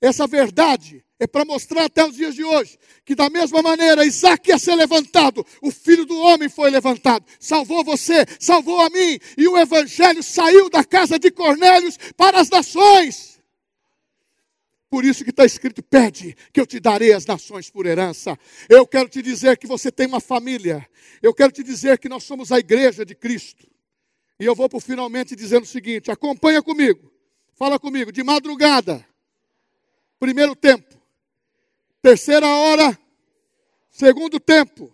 Essa 0.00 0.26
verdade 0.26 1.04
é 1.20 1.26
para 1.28 1.44
mostrar 1.44 1.84
até 1.84 2.04
os 2.04 2.16
dias 2.16 2.34
de 2.34 2.42
hoje 2.42 2.76
que, 3.04 3.14
da 3.14 3.30
mesma 3.30 3.62
maneira, 3.62 4.04
Isaac 4.04 4.50
ia 4.50 4.58
ser 4.58 4.74
levantado, 4.74 5.46
o 5.62 5.70
filho 5.70 6.04
do 6.04 6.18
homem 6.18 6.48
foi 6.48 6.68
levantado, 6.68 7.24
salvou 7.38 7.84
você, 7.84 8.26
salvou 8.40 8.80
a 8.80 8.90
mim, 8.90 9.20
e 9.36 9.46
o 9.46 9.56
evangelho 9.56 10.20
saiu 10.20 10.68
da 10.68 10.82
casa 10.82 11.16
de 11.16 11.30
Cornélios 11.30 11.96
para 12.16 12.40
as 12.40 12.50
nações. 12.50 13.37
Por 14.90 15.04
isso 15.04 15.24
que 15.24 15.30
está 15.30 15.44
escrito: 15.44 15.82
pede, 15.82 16.36
que 16.52 16.60
eu 16.60 16.66
te 16.66 16.80
darei 16.80 17.12
as 17.12 17.26
nações 17.26 17.70
por 17.70 17.86
herança. 17.86 18.38
Eu 18.68 18.86
quero 18.86 19.08
te 19.08 19.22
dizer 19.22 19.58
que 19.58 19.66
você 19.66 19.90
tem 19.90 20.06
uma 20.06 20.20
família, 20.20 20.88
eu 21.22 21.34
quero 21.34 21.52
te 21.52 21.62
dizer 21.62 21.98
que 21.98 22.08
nós 22.08 22.24
somos 22.24 22.52
a 22.52 22.58
igreja 22.58 23.04
de 23.04 23.14
Cristo. 23.14 23.68
E 24.40 24.44
eu 24.44 24.54
vou 24.54 24.68
por 24.68 24.80
finalmente 24.80 25.34
dizendo 25.36 25.64
o 25.64 25.66
seguinte: 25.66 26.10
acompanha 26.10 26.62
comigo, 26.62 27.12
fala 27.54 27.78
comigo, 27.78 28.10
de 28.12 28.22
madrugada, 28.22 29.06
primeiro 30.18 30.56
tempo 30.56 30.98
Terceira 32.00 32.46
hora, 32.46 32.98
segundo 33.90 34.38
tempo. 34.38 34.92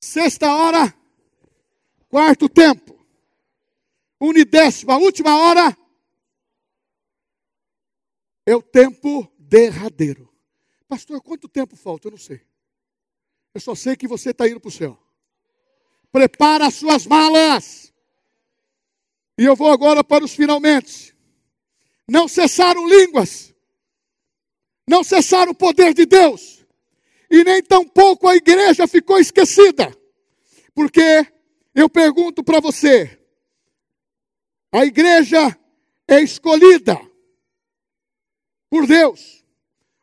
Sexta 0.00 0.54
hora, 0.54 0.94
quarto 2.08 2.48
tempo. 2.48 2.98
Unidécima, 4.18 4.96
última 4.96 5.36
hora, 5.38 5.76
é 8.50 8.56
o 8.56 8.62
tempo 8.62 9.30
derradeiro. 9.38 10.28
Pastor, 10.88 11.20
quanto 11.22 11.48
tempo 11.48 11.76
falta? 11.76 12.08
Eu 12.08 12.12
não 12.12 12.18
sei. 12.18 12.40
Eu 13.54 13.60
só 13.60 13.74
sei 13.74 13.96
que 13.96 14.08
você 14.08 14.30
está 14.30 14.48
indo 14.48 14.60
para 14.60 14.68
o 14.68 14.72
céu. 14.72 14.98
Prepara 16.10 16.66
as 16.66 16.74
suas 16.74 17.06
malas. 17.06 17.92
E 19.38 19.44
eu 19.44 19.54
vou 19.54 19.70
agora 19.70 20.02
para 20.02 20.24
os 20.24 20.34
finalmente 20.34 21.16
não 22.08 22.26
cessaram 22.26 22.88
línguas, 22.88 23.54
não 24.84 25.04
cessaram 25.04 25.52
o 25.52 25.54
poder 25.54 25.94
de 25.94 26.04
Deus, 26.04 26.66
e 27.30 27.44
nem 27.44 27.62
tampouco 27.62 28.26
a 28.26 28.34
igreja 28.34 28.88
ficou 28.88 29.20
esquecida, 29.20 29.96
porque 30.74 31.24
eu 31.72 31.88
pergunto 31.88 32.42
para 32.42 32.58
você: 32.58 33.16
a 34.72 34.84
igreja 34.84 35.56
é 36.08 36.20
escolhida 36.20 37.09
por 38.70 38.86
Deus, 38.86 39.44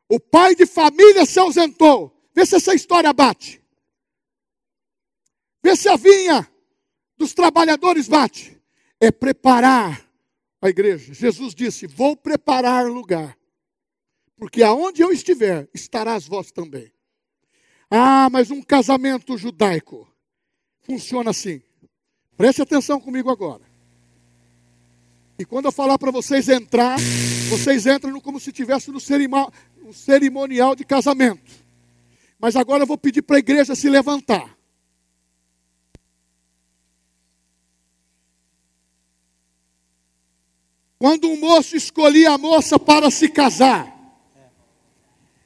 o 0.10 0.20
pai 0.20 0.54
de 0.54 0.66
família 0.66 1.26
se 1.26 1.40
ausentou, 1.40 2.14
vê 2.36 2.46
se 2.46 2.58
essa 2.58 2.76
história 2.76 3.12
bate, 3.14 3.64
vê 5.64 5.76
se 5.76 5.88
a 5.88 5.96
vinha 5.96 6.48
dos 7.18 7.34
trabalhadores 7.34 8.08
bate, 8.08 8.62
é 9.00 9.12
preparar 9.12 10.06
a 10.62 10.70
igreja. 10.70 11.14
Jesus 11.14 11.56
disse: 11.56 11.88
Vou 11.88 12.16
preparar 12.16 12.86
lugar, 12.88 13.38
porque 14.36 14.62
aonde 14.62 15.02
eu 15.02 15.12
estiver, 15.12 15.70
estarás 15.74 16.28
vós 16.28 16.52
também. 16.52 16.94
Ah, 17.90 18.30
mas 18.30 18.52
um 18.52 18.62
casamento 18.62 19.38
judaico 19.38 20.12
funciona 20.82 21.32
assim. 21.32 21.62
Preste 22.36 22.62
atenção 22.62 23.00
comigo 23.00 23.30
agora. 23.30 23.67
E 25.40 25.46
quando 25.46 25.66
eu 25.66 25.72
falar 25.72 26.00
para 26.00 26.12
vocês 26.12 26.50
entrar, 26.50 26.98
vocês 27.50 27.86
entram 27.86 28.20
como 28.20 28.40
se 28.40 28.50
estivesse 28.50 28.92
no 28.92 29.00
cerimonial 29.94 30.76
de 30.76 30.84
casamento. 30.84 31.52
Mas 32.40 32.56
agora 32.56 32.84
eu 32.84 32.88
vou 32.88 32.98
pedir 32.98 33.22
para 33.22 33.38
a 33.38 33.40
igreja 33.40 33.76
se 33.76 33.90
levantar. 33.90 34.58
Quando 41.00 41.28
um 41.28 41.40
moço 41.40 41.76
escolhia 41.76 42.32
a 42.32 42.38
moça 42.40 42.80
para 42.80 43.12
se 43.12 43.30
casar, 43.30 43.96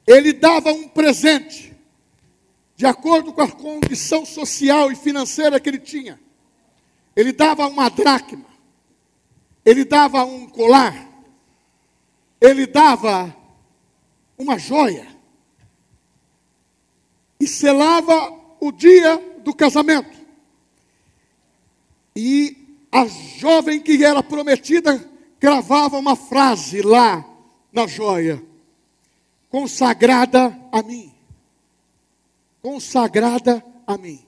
ele 0.08 0.32
dava 0.32 0.72
um 0.72 0.88
presente, 0.88 1.76
de 2.78 2.86
acordo 2.86 3.34
com 3.34 3.42
a 3.42 3.52
condição 3.52 4.26
social 4.26 4.90
e 4.92 4.96
financeira 4.96 5.60
que 5.60 5.68
ele 5.68 5.80
tinha. 5.80 6.18
Ele 7.14 7.34
dava 7.34 7.68
uma 7.68 7.90
dracma, 7.90 8.46
ele 9.66 9.86
dava 9.86 10.24
um 10.24 10.48
colar, 10.48 11.08
ele 12.40 12.66
dava 12.66 13.36
uma 14.38 14.58
joia, 14.58 15.08
e 17.40 17.48
selava 17.48 18.34
o 18.60 18.72
dia 18.72 19.18
do 19.44 19.54
casamento. 19.54 20.20
E 22.16 22.58
a 22.92 23.06
jovem 23.06 23.80
que 23.80 24.04
era 24.04 24.22
prometida 24.22 25.10
gravava 25.40 25.98
uma 25.98 26.16
frase 26.16 26.82
lá 26.82 27.26
na 27.72 27.88
joia: 27.88 28.44
consagrada 29.50 30.58
a 30.72 30.84
mim. 30.84 31.12
Consagrada 32.62 33.64
a 33.88 33.98
mim. 33.98 34.24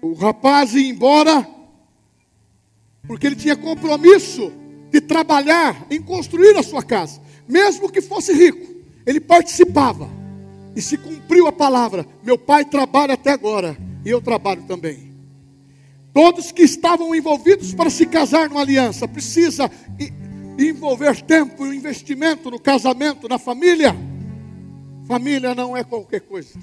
O 0.00 0.14
rapaz 0.14 0.74
ia 0.74 0.88
embora 0.88 1.48
porque 3.06 3.26
ele 3.26 3.36
tinha 3.36 3.56
compromisso 3.56 4.52
de 4.90 5.00
trabalhar 5.00 5.86
em 5.90 6.00
construir 6.00 6.56
a 6.56 6.62
sua 6.62 6.82
casa, 6.82 7.20
mesmo 7.48 7.90
que 7.90 8.00
fosse 8.00 8.32
rico. 8.32 8.72
Ele 9.04 9.20
participava 9.20 10.08
e 10.76 10.82
se 10.82 10.96
cumpriu 10.96 11.46
a 11.46 11.52
palavra. 11.52 12.06
Meu 12.22 12.38
pai 12.38 12.64
trabalha 12.64 13.14
até 13.14 13.30
agora 13.30 13.76
e 14.04 14.10
eu 14.10 14.20
trabalho 14.20 14.62
também. 14.62 15.12
Todos 16.12 16.52
que 16.52 16.62
estavam 16.62 17.14
envolvidos 17.14 17.74
para 17.74 17.88
se 17.88 18.06
casar 18.06 18.48
numa 18.48 18.60
aliança, 18.60 19.08
precisa 19.08 19.70
envolver 20.58 21.22
tempo 21.22 21.66
e 21.66 21.76
investimento 21.76 22.50
no 22.50 22.60
casamento, 22.60 23.28
na 23.28 23.38
família. 23.38 23.96
Família 25.06 25.54
não 25.54 25.76
é 25.76 25.82
qualquer 25.82 26.20
coisa. 26.20 26.58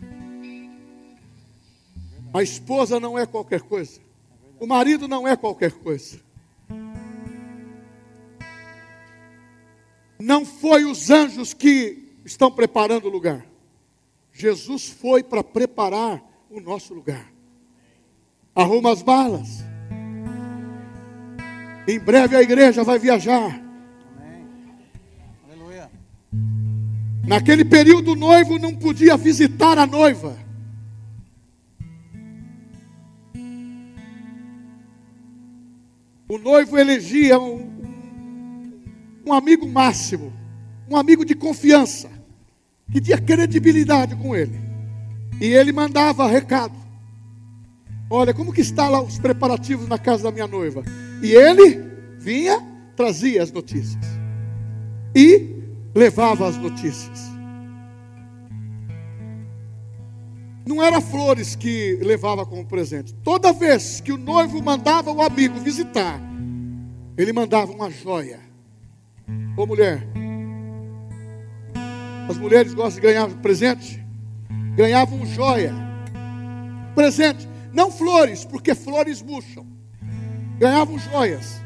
A 2.32 2.44
esposa 2.44 3.00
não 3.00 3.18
é 3.18 3.26
qualquer 3.26 3.62
coisa. 3.62 4.00
O 4.60 4.68
marido 4.68 5.08
não 5.08 5.28
é 5.28 5.36
qualquer 5.36 5.72
coisa. 5.72 6.20
Não 10.20 10.46
foi 10.46 10.86
os 10.86 11.10
anjos 11.10 11.54
que 11.54 12.10
estão 12.26 12.52
preparando 12.52 13.06
o 13.06 13.12
lugar. 13.12 13.46
Jesus 14.34 14.88
foi 14.88 15.24
para 15.24 15.44
preparar 15.44 16.22
o 16.50 16.60
nosso 16.60 16.94
lugar 16.94 17.40
arruma 18.60 18.92
as 18.92 19.02
balas. 19.02 19.64
Em 21.88 22.00
breve 22.00 22.36
a 22.36 22.42
igreja 22.42 22.84
vai 22.84 23.00
viajar. 23.00 23.62
Naquele 27.26 27.64
período 27.64 28.14
o 28.14 28.16
noivo 28.16 28.58
não 28.58 28.76
podia 28.76 29.16
visitar 29.16 29.78
a 29.78 29.86
noiva. 29.86 30.38
O 36.28 36.38
noivo 36.38 36.78
elegia 36.78 37.40
um, 37.40 37.79
um 39.30 39.34
amigo 39.34 39.68
máximo, 39.68 40.34
um 40.90 40.98
amigo 40.98 41.24
de 41.24 41.36
confiança, 41.36 42.10
que 42.92 43.00
tinha 43.00 43.18
credibilidade 43.20 44.16
com 44.16 44.36
ele. 44.36 44.60
E 45.40 45.46
ele 45.46 45.72
mandava 45.72 46.28
recado. 46.28 46.74
Olha, 48.10 48.34
como 48.34 48.52
que 48.52 48.62
está 48.62 48.90
lá 48.90 49.00
os 49.00 49.20
preparativos 49.20 49.88
na 49.88 50.00
casa 50.00 50.24
da 50.24 50.32
minha 50.32 50.48
noiva? 50.48 50.84
E 51.22 51.32
ele 51.32 51.80
vinha, 52.18 52.60
trazia 52.96 53.44
as 53.44 53.52
notícias. 53.52 54.04
E 55.16 55.56
levava 55.94 56.48
as 56.48 56.58
notícias. 56.58 57.20
Não 60.66 60.84
era 60.84 61.00
flores 61.00 61.56
que 61.56 62.00
levava 62.02 62.48
como 62.48 62.66
presente. 62.66 63.14
Toda 63.24 63.54
vez 63.54 64.02
que 64.02 64.12
o 64.12 64.18
noivo 64.18 64.62
mandava 64.62 65.12
o 65.12 65.22
amigo 65.22 65.60
visitar, 65.60 66.20
ele 67.16 67.32
mandava 67.32 67.72
uma 67.72 67.92
joia. 67.92 68.49
Ô 69.60 69.66
mulher, 69.66 70.02
as 72.30 72.38
mulheres 72.38 72.74
gostam 72.74 73.02
de 73.02 73.08
ganhar 73.08 73.28
presente? 73.42 74.02
Ganhavam 74.78 75.26
joia. 75.26 75.74
Presente. 76.96 77.46
Não 77.74 77.92
flores, 77.92 78.46
porque 78.46 78.74
flores 78.74 79.22
murcham. 79.22 79.68
Ganhavam 80.58 80.98
joias. 80.98 81.62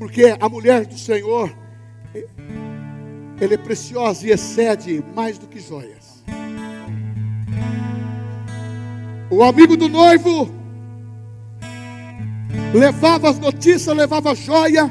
Porque 0.00 0.36
a 0.40 0.48
mulher 0.48 0.84
do 0.84 0.98
Senhor, 0.98 1.56
ela 3.40 3.54
é 3.54 3.56
preciosa 3.56 4.26
e 4.26 4.32
excede 4.32 5.04
mais 5.14 5.38
do 5.38 5.46
que 5.46 5.60
joias. 5.60 6.24
O 9.30 9.44
amigo 9.44 9.76
do 9.76 9.88
noivo 9.88 10.50
levava 12.74 13.30
as 13.30 13.38
notícias, 13.38 13.96
levava 13.96 14.34
joia. 14.34 14.90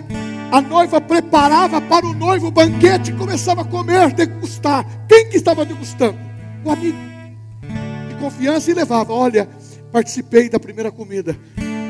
A 0.52 0.62
noiva 0.62 1.00
preparava 1.00 1.80
para 1.80 2.06
o 2.06 2.14
noivo 2.14 2.47
o 2.47 2.52
banquete 2.52 3.12
e 3.12 3.16
começava 3.16 3.62
a 3.62 3.66
comer, 3.66 4.14
degustar. 4.14 4.86
Quem 5.08 5.30
que 5.30 5.38
estava 5.38 5.66
degustando? 5.66 6.18
O 6.66 6.72
amigo 6.72 6.97
de 8.10 8.16
confiança 8.16 8.72
e 8.72 8.74
levava. 8.74 9.14
Olha, 9.14 9.47
Participei 9.91 10.50
da 10.50 10.60
primeira 10.60 10.91
comida. 10.91 11.36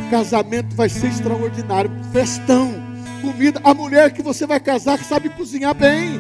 Casamento 0.10 0.76
vai 0.76 0.88
ser 0.88 1.08
extraordinário. 1.08 1.92
Festão. 2.12 2.74
Comida. 3.22 3.60
A 3.64 3.74
mulher 3.74 4.14
que 4.14 4.22
você 4.22 4.46
vai 4.46 4.60
casar 4.60 4.98
que 4.98 5.04
sabe 5.04 5.30
cozinhar 5.30 5.76
bem. 5.76 6.20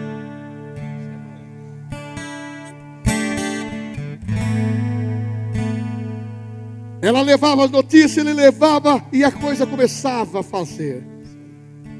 Ela 7.01 7.21
levava 7.21 7.63
as 7.63 7.71
notícias, 7.71 8.17
ele 8.17 8.33
levava 8.33 9.01
e 9.13 9.23
a 9.23 9.31
coisa 9.31 9.65
começava 9.65 10.41
a 10.41 10.43
fazer. 10.43 11.18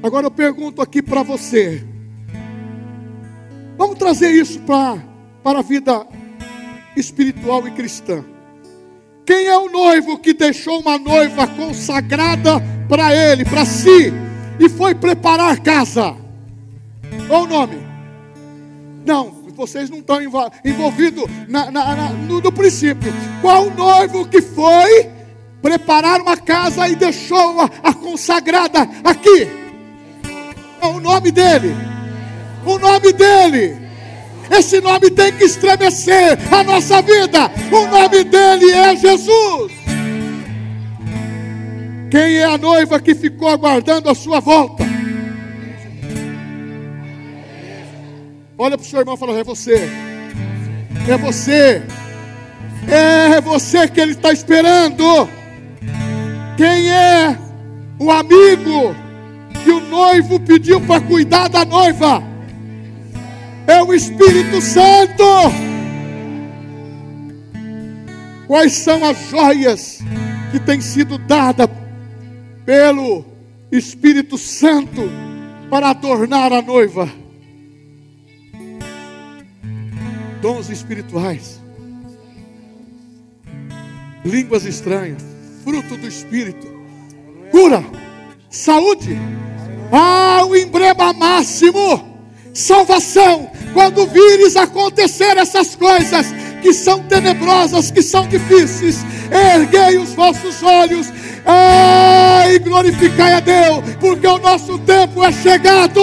Agora 0.02 0.26
eu 0.26 0.30
pergunto 0.30 0.80
aqui 0.80 1.02
para 1.02 1.22
você. 1.22 1.84
Vamos 3.76 3.98
trazer 3.98 4.30
isso 4.30 4.58
para, 4.60 4.98
a 5.44 5.62
vida 5.62 6.06
espiritual 6.96 7.66
e 7.68 7.70
cristã. 7.70 8.24
Quem 9.26 9.46
é 9.46 9.56
o 9.56 9.70
noivo 9.70 10.18
que 10.18 10.32
deixou 10.32 10.80
uma 10.80 10.98
noiva 10.98 11.46
consagrada 11.46 12.60
para 12.88 13.14
ele, 13.14 13.44
para 13.44 13.64
si, 13.64 14.12
e 14.58 14.68
foi 14.68 14.94
preparar 14.94 15.60
casa? 15.60 16.16
Qual 17.28 17.44
o 17.44 17.46
nome? 17.46 17.78
Não, 19.06 19.30
vocês 19.54 19.90
não 19.90 19.98
estão 19.98 20.18
envolvidos 20.64 21.24
na, 21.46 21.70
na, 21.70 21.94
na, 21.94 22.08
no, 22.10 22.40
no 22.40 22.52
princípio. 22.52 23.12
Qual 23.42 23.66
o 23.66 23.74
noivo 23.74 24.26
que 24.26 24.40
foi 24.40 25.10
preparar 25.60 26.22
uma 26.22 26.38
casa 26.38 26.88
e 26.88 26.96
deixou 26.96 27.60
a, 27.60 27.70
a 27.82 27.94
consagrada 27.94 28.88
aqui? 29.04 29.59
É 30.80 30.86
o 30.86 31.00
nome 31.00 31.30
dele. 31.30 31.76
O 32.64 32.78
nome 32.78 33.12
dele. 33.12 33.76
Esse 34.50 34.80
nome 34.80 35.10
tem 35.10 35.32
que 35.32 35.44
estremecer 35.44 36.38
a 36.52 36.64
nossa 36.64 37.00
vida. 37.02 37.50
O 37.70 37.86
nome 37.86 38.24
dele 38.24 38.72
é 38.72 38.96
Jesus. 38.96 39.72
Quem 42.10 42.38
é 42.38 42.44
a 42.44 42.58
noiva 42.58 42.98
que 42.98 43.14
ficou 43.14 43.48
aguardando 43.48 44.10
a 44.10 44.14
sua 44.14 44.40
volta? 44.40 44.84
Olha 48.58 48.76
para 48.76 48.84
o 48.84 48.88
seu 48.88 48.98
irmão 48.98 49.14
e 49.14 49.18
fala: 49.18 49.38
É 49.38 49.44
você. 49.44 49.88
É 51.08 51.16
você. 51.16 51.82
É 52.88 53.40
você 53.40 53.86
que 53.86 54.00
ele 54.00 54.12
está 54.12 54.32
esperando. 54.32 55.28
Quem 56.56 56.90
é 56.90 57.38
o 57.98 58.10
amigo 58.10 58.94
que 59.64 59.70
o 59.70 59.80
noivo 59.80 60.40
pediu 60.40 60.80
para 60.80 61.00
cuidar 61.00 61.48
da 61.48 61.64
noiva? 61.64 62.30
é 63.70 63.82
o 63.82 63.94
Espírito 63.94 64.60
Santo. 64.60 65.24
Quais 68.46 68.72
são 68.72 69.04
as 69.04 69.30
joias 69.30 70.00
que 70.50 70.58
têm 70.58 70.80
sido 70.80 71.16
dadas 71.18 71.68
pelo 72.66 73.24
Espírito 73.70 74.36
Santo 74.36 75.02
para 75.70 75.90
adornar 75.90 76.52
a 76.52 76.60
noiva. 76.60 77.08
Dons 80.42 80.68
espirituais, 80.70 81.60
línguas 84.24 84.64
estranhas, 84.64 85.22
fruto 85.62 85.96
do 85.96 86.08
Espírito, 86.08 86.66
cura, 87.52 87.84
saúde, 88.48 89.16
ah, 89.92 90.44
o 90.46 90.56
emblema 90.56 91.12
máximo, 91.12 92.04
salvação. 92.54 93.50
Quando 93.72 94.06
vires 94.06 94.56
acontecer 94.56 95.36
essas 95.36 95.74
coisas 95.76 96.26
que 96.60 96.72
são 96.72 97.02
tenebrosas, 97.04 97.90
que 97.90 98.02
são 98.02 98.26
difíceis, 98.26 99.04
erguei 99.30 99.98
os 99.98 100.12
vossos 100.12 100.62
olhos 100.62 101.12
ah, 101.46 102.44
e 102.48 102.58
glorificai 102.58 103.34
a 103.34 103.40
Deus, 103.40 103.84
porque 103.98 104.26
o 104.26 104.38
nosso 104.38 104.78
tempo 104.80 105.24
é 105.24 105.32
chegado. 105.32 106.00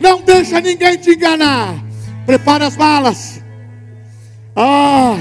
Não 0.00 0.20
deixa 0.20 0.60
ninguém 0.60 0.96
te 0.96 1.12
enganar. 1.12 1.74
Prepara 2.26 2.66
as 2.66 2.76
malas. 2.76 3.42
Ah, 4.54 5.16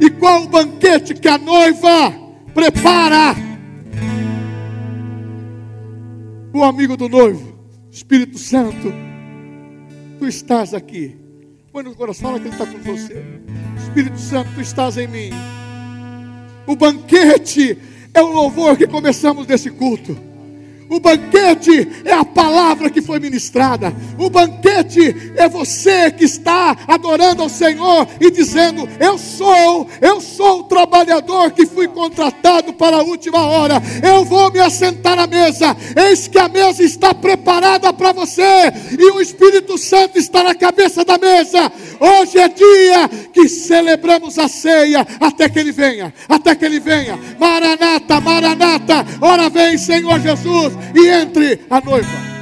e 0.00 0.10
qual 0.10 0.42
o 0.42 0.48
banquete 0.48 1.14
que 1.14 1.28
a 1.28 1.38
noiva 1.38 2.12
prepara? 2.52 3.53
O 6.54 6.62
amigo 6.62 6.96
do 6.96 7.08
noivo, 7.08 7.58
Espírito 7.90 8.38
Santo, 8.38 8.92
tu 10.20 10.24
estás 10.28 10.72
aqui. 10.72 11.16
Põe 11.72 11.82
no 11.82 11.96
coração, 11.96 12.30
fala 12.30 12.38
que 12.38 12.46
ele 12.46 12.54
está 12.54 12.64
com 12.64 12.78
você. 12.78 13.24
Espírito 13.76 14.20
Santo, 14.20 14.52
tu 14.54 14.60
estás 14.60 14.96
em 14.96 15.08
mim. 15.08 15.30
O 16.64 16.76
banquete 16.76 17.76
é 18.14 18.22
o 18.22 18.32
louvor 18.32 18.76
que 18.76 18.86
começamos 18.86 19.48
desse 19.48 19.68
culto. 19.68 20.16
O 20.88 21.00
banquete 21.00 21.88
é 22.04 22.12
a 22.12 22.24
palavra 22.24 22.90
que 22.90 23.00
foi 23.00 23.18
ministrada. 23.18 23.94
O 24.18 24.28
banquete 24.28 25.32
é 25.36 25.48
você 25.48 26.10
que 26.10 26.24
está 26.24 26.76
adorando 26.86 27.42
ao 27.42 27.48
Senhor 27.48 28.06
e 28.20 28.30
dizendo: 28.30 28.88
Eu 29.00 29.16
sou, 29.16 29.88
eu 30.00 30.20
sou 30.20 30.60
o 30.60 30.64
trabalhador 30.64 31.52
que 31.52 31.66
fui 31.66 31.88
contratado 31.88 32.72
para 32.74 32.98
a 32.98 33.02
última 33.02 33.42
hora. 33.46 33.82
Eu 34.02 34.24
vou 34.24 34.52
me 34.52 34.60
assentar 34.60 35.18
à 35.18 35.26
mesa. 35.26 35.74
Eis 35.96 36.28
que 36.28 36.38
a 36.38 36.48
mesa 36.48 36.82
está 36.82 37.14
preparada 37.14 37.92
para 37.92 38.12
você 38.12 38.42
e 38.98 39.10
o 39.10 39.20
Espírito 39.20 39.78
Santo 39.78 40.18
está 40.18 40.42
na 40.42 40.54
cabeça 40.54 41.04
da 41.04 41.16
mesa. 41.16 41.72
Hoje 41.98 42.38
é 42.38 42.48
dia 42.48 43.08
que 43.32 43.48
celebramos 43.48 44.38
a 44.38 44.48
ceia 44.48 45.06
até 45.18 45.48
que 45.48 45.58
ele 45.58 45.72
venha, 45.72 46.12
até 46.28 46.54
que 46.54 46.64
ele 46.64 46.78
venha. 46.78 47.18
Maranata, 47.38 48.20
Maranata. 48.20 49.06
Ora 49.20 49.48
vem, 49.48 49.78
Senhor 49.78 50.20
Jesus 50.20 50.73
e 50.94 51.08
entre 51.08 51.60
a 51.70 51.80
noiva. 51.80 52.33